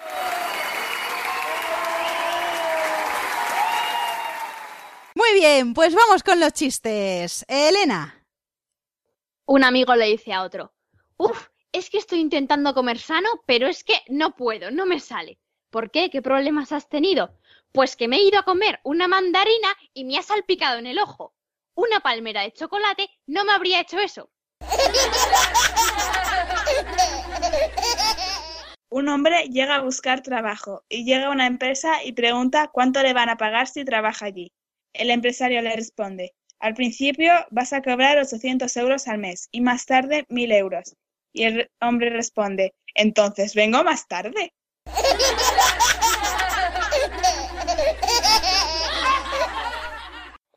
Muy 5.15 5.33
bien, 5.33 5.73
pues 5.73 5.93
vamos 5.93 6.23
con 6.23 6.39
los 6.39 6.53
chistes. 6.53 7.43
Elena. 7.49 8.25
Un 9.47 9.65
amigo 9.65 9.93
le 9.95 10.05
dice 10.05 10.31
a 10.31 10.43
otro, 10.43 10.73
Uf, 11.17 11.49
es 11.73 11.89
que 11.89 11.97
estoy 11.97 12.21
intentando 12.21 12.73
comer 12.73 12.99
sano, 12.99 13.29
pero 13.45 13.67
es 13.67 13.83
que 13.83 14.01
no 14.07 14.33
puedo, 14.37 14.71
no 14.71 14.85
me 14.85 15.01
sale. 15.01 15.37
¿Por 15.71 15.91
qué? 15.91 16.09
¿Qué 16.09 16.21
problemas 16.21 16.71
has 16.71 16.87
tenido? 16.87 17.37
Pues 17.73 17.97
que 17.97 18.07
me 18.07 18.15
he 18.17 18.23
ido 18.23 18.39
a 18.39 18.43
comer 18.43 18.79
una 18.85 19.09
mandarina 19.09 19.75
y 19.93 20.05
me 20.05 20.17
ha 20.17 20.23
salpicado 20.23 20.79
en 20.79 20.87
el 20.87 20.99
ojo. 20.99 21.35
Una 21.73 21.99
palmera 21.99 22.43
de 22.43 22.53
chocolate 22.53 23.09
no 23.27 23.43
me 23.43 23.51
habría 23.51 23.81
hecho 23.81 23.99
eso. 23.99 24.29
Un 28.89 29.07
hombre 29.07 29.45
llega 29.45 29.75
a 29.75 29.81
buscar 29.81 30.21
trabajo 30.21 30.83
y 30.89 31.05
llega 31.05 31.27
a 31.27 31.31
una 31.31 31.47
empresa 31.47 32.03
y 32.03 32.11
pregunta 32.11 32.69
cuánto 32.71 33.01
le 33.01 33.13
van 33.13 33.29
a 33.29 33.37
pagar 33.37 33.67
si 33.67 33.85
trabaja 33.85 34.25
allí. 34.25 34.51
El 34.93 35.09
empresario 35.09 35.61
le 35.61 35.75
responde, 35.75 36.33
al 36.59 36.73
principio 36.73 37.33
vas 37.49 37.73
a 37.73 37.81
cobrar 37.81 38.17
800 38.19 38.75
euros 38.77 39.07
al 39.07 39.17
mes 39.17 39.47
y 39.51 39.61
más 39.61 39.85
tarde 39.85 40.25
1000 40.29 40.51
euros. 40.51 40.95
Y 41.33 41.43
el 41.43 41.71
hombre 41.79 42.09
responde, 42.09 42.73
entonces 42.93 43.55
vengo 43.55 43.83
más 43.83 44.07
tarde. 44.07 44.53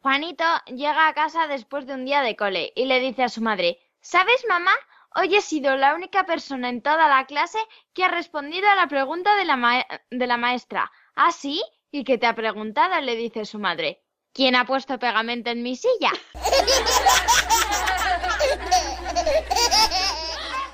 Juanito 0.03 0.45
llega 0.67 1.09
a 1.09 1.15
casa 1.15 1.47
después 1.47 1.87
de 1.87 1.95
un 1.95 2.05
día 2.05 2.21
de 2.21 2.37
cole 2.37 2.73
y 2.75 2.85
le 2.85 3.01
dice 3.01 3.23
a 3.23 3.29
su 3.29 3.41
madre, 3.41 3.79
¿Sabes, 4.05 4.45
mamá? 4.47 4.73
Hoy 5.17 5.37
he 5.37 5.41
sido 5.41 5.77
la 5.77 5.95
única 5.95 6.27
persona 6.27 6.69
en 6.69 6.83
toda 6.83 7.09
la 7.09 7.25
clase 7.27 7.59
que 7.93 8.03
ha 8.03 8.09
respondido 8.09 8.69
a 8.69 8.75
la 8.75 8.89
pregunta 8.89 9.37
de 9.37 9.45
la, 9.45 10.37
maestra. 10.37 10.91
¿Ah, 11.15 11.31
sí? 11.31 11.63
¿Y 11.93 12.03
qué 12.03 12.19
te 12.19 12.27
ha 12.27 12.35
preguntado? 12.35 13.01
le 13.01 13.15
dice 13.15 13.45
su 13.45 13.61
madre. 13.61 14.03
¿Quién 14.33 14.57
ha 14.57 14.67
puesto 14.67 14.99
pegamento 14.99 15.51
en 15.51 15.63
mi 15.63 15.77
silla? 15.77 16.11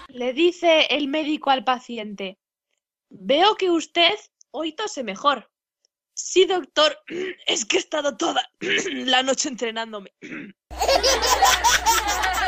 Le 0.08 0.32
dice 0.32 0.86
el 0.88 1.08
médico 1.08 1.50
al 1.50 1.62
paciente. 1.62 2.38
Veo 3.10 3.56
que 3.56 3.70
usted 3.70 4.14
hoy 4.52 4.72
tose 4.72 5.04
mejor. 5.04 5.50
Sí, 6.14 6.46
doctor, 6.46 6.98
es 7.46 7.66
que 7.66 7.76
he 7.76 7.80
estado 7.80 8.16
toda 8.16 8.42
la 8.60 9.22
noche 9.22 9.50
entrenándome. 9.50 10.14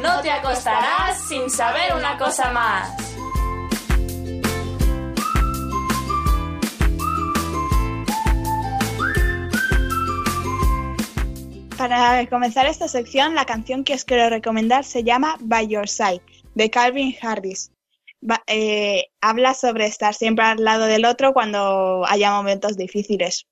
No 0.00 0.20
te 0.22 0.30
acostarás 0.30 1.20
sin 1.26 1.50
saber 1.50 1.94
una 1.96 2.16
cosa 2.18 2.52
más. 2.52 3.07
Para 11.78 12.26
comenzar 12.26 12.66
esta 12.66 12.88
sección, 12.88 13.34
la 13.36 13.44
canción 13.44 13.84
que 13.84 13.94
os 13.94 14.04
quiero 14.04 14.28
recomendar 14.28 14.84
se 14.84 15.04
llama 15.04 15.36
By 15.40 15.68
Your 15.68 15.88
Side, 15.88 16.20
de 16.54 16.68
Calvin 16.70 17.14
Harris. 17.22 17.70
Va- 18.20 18.42
eh, 18.48 19.06
habla 19.20 19.54
sobre 19.54 19.86
estar 19.86 20.12
siempre 20.12 20.44
al 20.44 20.64
lado 20.64 20.86
del 20.86 21.04
otro 21.04 21.32
cuando 21.32 22.04
haya 22.08 22.32
momentos 22.32 22.76
difíciles. 22.76 23.46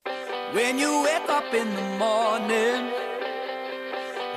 When 0.53 0.77
you 0.79 1.03
wake 1.05 1.29
up 1.31 1.55
in 1.55 1.73
the 1.77 1.99
morning 1.99 2.91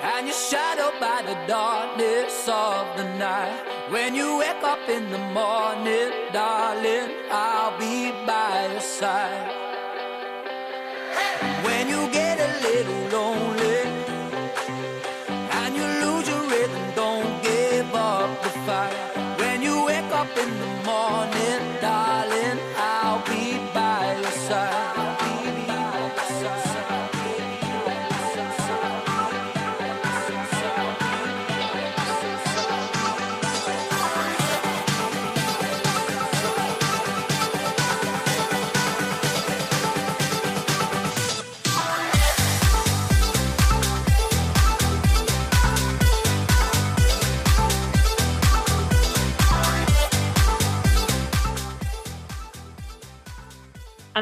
and 0.04 0.28
you're 0.28 0.34
shadowed 0.34 0.94
by 1.00 1.24
the 1.26 1.36
darkness 1.48 2.48
of 2.48 2.86
the 2.96 3.06
night. 3.18 3.64
When 3.92 4.14
you 4.16 4.38
wake 4.38 4.64
up 4.64 4.80
in 4.88 5.10
the 5.10 5.18
morning, 5.34 6.12
darling, 6.32 7.10
I'll 7.32 7.76
be 7.80 8.12
by 8.28 8.70
your 8.72 8.82
side. 8.82 9.50
When 11.64 11.90
you 11.90 12.08
get 12.12 12.40
a 12.40 12.50
little 12.62 13.10
lonely 13.12 13.59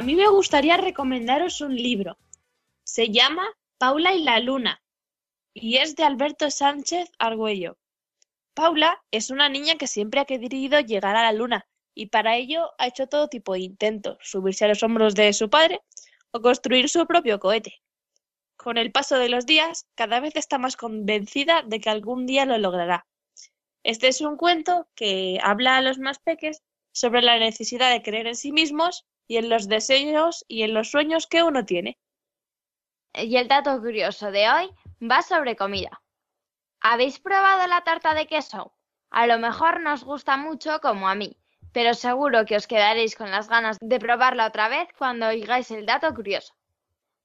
mí 0.07 0.15
me 0.15 0.29
gustaría 0.29 0.77
recomendaros 0.77 1.59
un 1.59 1.75
libro. 1.75 2.17
Se 2.85 3.09
llama 3.09 3.45
Paula 3.77 4.13
y 4.13 4.23
la 4.23 4.39
Luna 4.39 4.81
y 5.53 5.79
es 5.79 5.97
de 5.97 6.05
Alberto 6.05 6.49
Sánchez 6.49 7.11
Argüello. 7.19 7.77
Paula 8.53 9.03
es 9.11 9.31
una 9.31 9.49
niña 9.49 9.75
que 9.75 9.85
siempre 9.85 10.21
ha 10.21 10.25
querido 10.25 10.79
llegar 10.79 11.17
a 11.17 11.23
la 11.23 11.33
luna 11.33 11.67
y 11.93 12.05
para 12.05 12.37
ello 12.37 12.71
ha 12.77 12.87
hecho 12.87 13.07
todo 13.07 13.27
tipo 13.27 13.51
de 13.51 13.59
intentos, 13.59 14.17
subirse 14.21 14.63
a 14.63 14.69
los 14.69 14.81
hombros 14.81 15.13
de 15.13 15.33
su 15.33 15.49
padre 15.49 15.81
o 16.31 16.39
construir 16.41 16.87
su 16.87 17.05
propio 17.05 17.37
cohete. 17.37 17.73
con 18.55 18.77
el 18.77 18.93
paso 18.93 19.19
de 19.19 19.27
los 19.27 19.45
días, 19.45 19.87
cada 19.93 20.21
vez 20.21 20.37
está 20.37 20.57
más 20.57 20.77
convencida 20.77 21.63
de 21.63 21.81
que 21.81 21.89
algún 21.89 22.25
día 22.25 22.45
lo 22.45 22.57
logrará. 22.57 23.05
Este 23.83 24.07
es 24.07 24.21
un 24.21 24.37
cuento 24.37 24.87
que 24.95 25.37
habla 25.43 25.75
a 25.75 25.81
los 25.81 25.99
más 25.99 26.19
peques 26.19 26.63
sobre 26.93 27.21
la 27.21 27.37
necesidad 27.39 27.91
de 27.91 28.01
creer 28.01 28.27
en 28.27 28.37
sí 28.37 28.53
mismos 28.53 29.05
y 29.27 29.37
en 29.37 29.49
los 29.49 29.67
deseos 29.67 30.45
y 30.47 30.63
en 30.63 30.73
los 30.73 30.89
sueños 30.91 31.27
que 31.27 31.43
uno 31.43 31.65
tiene. 31.65 31.97
Y 33.13 33.35
el 33.37 33.47
dato 33.47 33.79
curioso 33.79 34.31
de 34.31 34.49
hoy 34.49 34.69
va 35.01 35.21
sobre 35.21 35.55
comida. 35.55 36.01
¿Habéis 36.79 37.19
probado 37.19 37.67
la 37.67 37.81
tarta 37.81 38.13
de 38.13 38.27
queso? 38.27 38.73
A 39.09 39.25
lo 39.25 39.39
mejor 39.39 39.81
no 39.81 39.93
os 39.93 40.03
gusta 40.03 40.37
mucho 40.37 40.79
como 40.81 41.07
a 41.07 41.15
mí, 41.15 41.37
pero 41.71 41.93
seguro 41.93 42.45
que 42.45 42.55
os 42.55 42.67
quedaréis 42.67 43.15
con 43.15 43.31
las 43.31 43.49
ganas 43.49 43.77
de 43.81 43.99
probarla 43.99 44.47
otra 44.47 44.67
vez 44.69 44.87
cuando 44.97 45.27
oigáis 45.27 45.71
el 45.71 45.85
dato 45.85 46.13
curioso. 46.13 46.53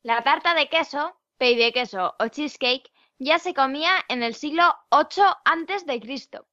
La 0.03 0.23
tarta 0.23 0.55
de 0.55 0.69
queso 0.69 1.17
pay 1.39 1.57
de 1.57 1.73
queso 1.73 2.15
o 2.19 2.29
cheesecake 2.29 2.91
ya 3.19 3.39
se 3.39 3.53
comía 3.53 3.95
en 4.09 4.23
el 4.23 4.35
siglo 4.35 4.75
VIII 4.91 6.01
Cristo. 6.01 6.47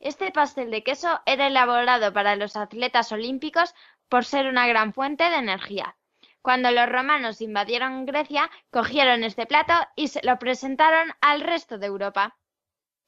Este 0.00 0.32
pastel 0.32 0.70
de 0.72 0.82
queso 0.82 1.20
era 1.26 1.46
elaborado 1.46 2.12
para 2.12 2.34
los 2.34 2.56
atletas 2.56 3.12
olímpicos 3.12 3.72
por 4.12 4.26
ser 4.26 4.46
una 4.46 4.66
gran 4.66 4.92
fuente 4.92 5.24
de 5.24 5.36
energía. 5.36 5.96
Cuando 6.42 6.70
los 6.70 6.86
romanos 6.86 7.40
invadieron 7.40 8.04
Grecia, 8.04 8.50
cogieron 8.70 9.24
este 9.24 9.46
plato 9.46 9.72
y 9.96 10.08
se 10.08 10.20
lo 10.22 10.38
presentaron 10.38 11.12
al 11.22 11.40
resto 11.40 11.78
de 11.78 11.86
Europa. 11.86 12.36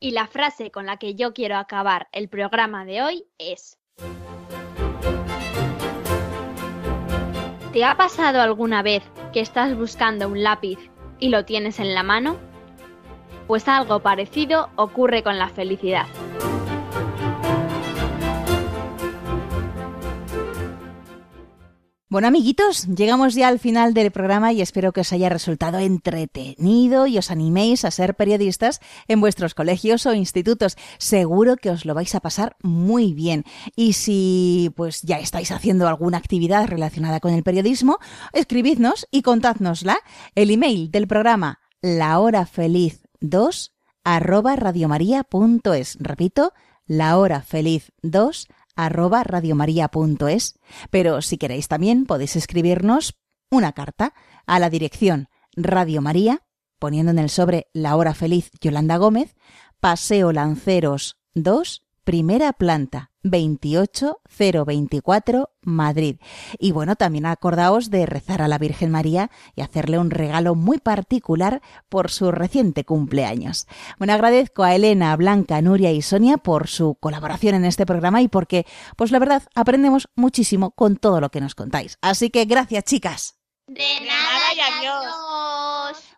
Y 0.00 0.12
la 0.12 0.26
frase 0.26 0.70
con 0.70 0.86
la 0.86 0.96
que 0.96 1.14
yo 1.14 1.34
quiero 1.34 1.58
acabar 1.58 2.08
el 2.10 2.30
programa 2.30 2.86
de 2.86 3.02
hoy 3.02 3.26
es 3.36 3.78
¿Te 7.74 7.84
ha 7.84 7.98
pasado 7.98 8.40
alguna 8.40 8.80
vez 8.80 9.02
que 9.34 9.40
estás 9.40 9.76
buscando 9.76 10.26
un 10.26 10.42
lápiz 10.42 10.78
y 11.18 11.28
lo 11.28 11.44
tienes 11.44 11.80
en 11.80 11.92
la 11.92 12.02
mano? 12.02 12.38
Pues 13.46 13.68
algo 13.68 14.00
parecido 14.00 14.70
ocurre 14.76 15.22
con 15.22 15.36
la 15.36 15.50
felicidad. 15.50 16.06
Bueno, 22.14 22.28
amiguitos, 22.28 22.86
llegamos 22.86 23.34
ya 23.34 23.48
al 23.48 23.58
final 23.58 23.92
del 23.92 24.12
programa 24.12 24.52
y 24.52 24.62
espero 24.62 24.92
que 24.92 25.00
os 25.00 25.12
haya 25.12 25.28
resultado 25.28 25.80
entretenido 25.80 27.08
y 27.08 27.18
os 27.18 27.32
animéis 27.32 27.84
a 27.84 27.90
ser 27.90 28.14
periodistas 28.14 28.78
en 29.08 29.20
vuestros 29.20 29.52
colegios 29.52 30.06
o 30.06 30.14
institutos. 30.14 30.76
Seguro 30.98 31.56
que 31.56 31.70
os 31.70 31.84
lo 31.84 31.92
vais 31.92 32.14
a 32.14 32.20
pasar 32.20 32.54
muy 32.62 33.14
bien. 33.14 33.42
Y 33.74 33.94
si 33.94 34.72
pues 34.76 35.02
ya 35.02 35.18
estáis 35.18 35.50
haciendo 35.50 35.88
alguna 35.88 36.18
actividad 36.18 36.68
relacionada 36.68 37.18
con 37.18 37.34
el 37.34 37.42
periodismo, 37.42 37.98
escribidnos 38.32 39.08
y 39.10 39.22
contádnosla. 39.22 39.98
El 40.36 40.52
email 40.52 40.92
del 40.92 41.08
programa 41.08 41.58
lahorafeliz2 41.82 43.72
arroba 44.04 44.54
radiomaria.es. 44.54 45.96
Repito, 45.98 46.52
lahorafeliz2 46.86 48.46
arroba 48.76 49.24
radiomaria.es. 49.24 50.58
Pero 50.90 51.22
si 51.22 51.38
queréis 51.38 51.68
también 51.68 52.06
podéis 52.06 52.36
escribirnos 52.36 53.14
una 53.50 53.72
carta 53.72 54.14
a 54.46 54.58
la 54.58 54.70
dirección 54.70 55.28
Radio 55.56 56.02
María, 56.02 56.42
poniendo 56.78 57.12
en 57.12 57.18
el 57.18 57.30
sobre 57.30 57.68
La 57.72 57.96
Hora 57.96 58.14
Feliz 58.14 58.50
Yolanda 58.60 58.96
Gómez, 58.96 59.36
Paseo 59.80 60.32
Lanceros 60.32 61.18
2, 61.34 61.82
primera 62.04 62.52
planta, 62.52 63.10
28024, 63.24 65.50
Madrid. 65.62 66.16
Y 66.58 66.72
bueno, 66.72 66.96
también 66.96 67.26
acordaos 67.26 67.90
de 67.90 68.06
rezar 68.06 68.42
a 68.42 68.48
la 68.48 68.58
Virgen 68.58 68.90
María 68.90 69.30
y 69.56 69.62
hacerle 69.62 69.98
un 69.98 70.10
regalo 70.10 70.54
muy 70.54 70.78
particular 70.78 71.62
por 71.88 72.10
su 72.10 72.30
reciente 72.30 72.84
cumpleaños. 72.84 73.66
Bueno, 73.98 74.12
agradezco 74.12 74.62
a 74.62 74.74
Elena, 74.74 75.16
Blanca, 75.16 75.62
Nuria 75.62 75.92
y 75.92 76.02
Sonia 76.02 76.36
por 76.36 76.68
su 76.68 76.94
colaboración 76.94 77.54
en 77.56 77.64
este 77.64 77.86
programa 77.86 78.20
y 78.22 78.28
porque, 78.28 78.66
pues 78.96 79.10
la 79.10 79.18
verdad, 79.18 79.42
aprendemos 79.54 80.08
muchísimo 80.14 80.72
con 80.72 80.96
todo 80.96 81.20
lo 81.20 81.30
que 81.30 81.40
nos 81.40 81.54
contáis. 81.54 81.98
Así 82.02 82.28
que 82.30 82.44
gracias, 82.44 82.84
chicas. 82.84 83.38
De 83.66 84.00
nada 84.06 84.52
y 84.54 84.60
adiós. 84.60 85.23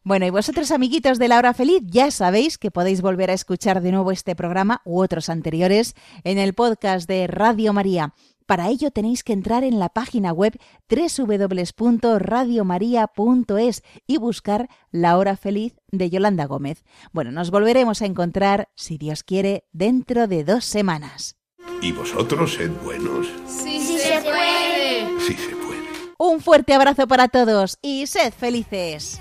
Bueno, 0.07 0.24
y 0.24 0.30
vosotros, 0.30 0.70
amiguitos 0.70 1.18
de 1.18 1.26
la 1.26 1.36
hora 1.36 1.52
feliz, 1.52 1.82
ya 1.82 2.12
sabéis 2.12 2.59
que 2.59 2.70
podéis 2.70 3.02
volver 3.02 3.28
a 3.28 3.34
escuchar 3.34 3.80
de 3.80 3.90
nuevo 3.90 4.12
este 4.12 4.36
programa 4.36 4.80
u 4.84 5.02
otros 5.02 5.28
anteriores 5.28 5.96
en 6.22 6.38
el 6.38 6.54
podcast 6.54 7.09
de 7.09 7.26
Radio 7.26 7.72
María. 7.72 8.14
Para 8.46 8.68
ello 8.68 8.92
tenéis 8.92 9.24
que 9.24 9.32
entrar 9.32 9.64
en 9.64 9.80
la 9.80 9.88
página 9.88 10.32
web 10.32 10.57
www.radiomaria.es 10.88 13.82
y 14.07 14.18
buscar 14.18 14.68
La 14.92 15.18
Hora 15.18 15.36
Feliz 15.36 15.74
de 15.90 16.09
Yolanda 16.09 16.44
Gómez. 16.44 16.84
Bueno, 17.11 17.32
nos 17.32 17.50
volveremos 17.50 18.00
a 18.00 18.07
encontrar, 18.07 18.68
si 18.76 18.98
Dios 18.98 19.24
quiere, 19.24 19.64
dentro 19.72 20.28
de 20.28 20.44
dos 20.44 20.64
semanas. 20.64 21.36
¿Y 21.82 21.90
vosotros 21.90 22.54
sed 22.54 22.70
buenos? 22.84 23.26
Sí, 23.48 23.80
sí 23.80 23.98
se 23.98 24.20
puede. 24.20 25.09
Sí 25.18 25.34
se 25.34 25.57
puede. 25.57 25.82
Un 26.16 26.40
fuerte 26.40 26.74
abrazo 26.74 27.09
para 27.09 27.26
todos 27.26 27.80
y 27.82 28.07
sed 28.07 28.32
felices. 28.32 29.20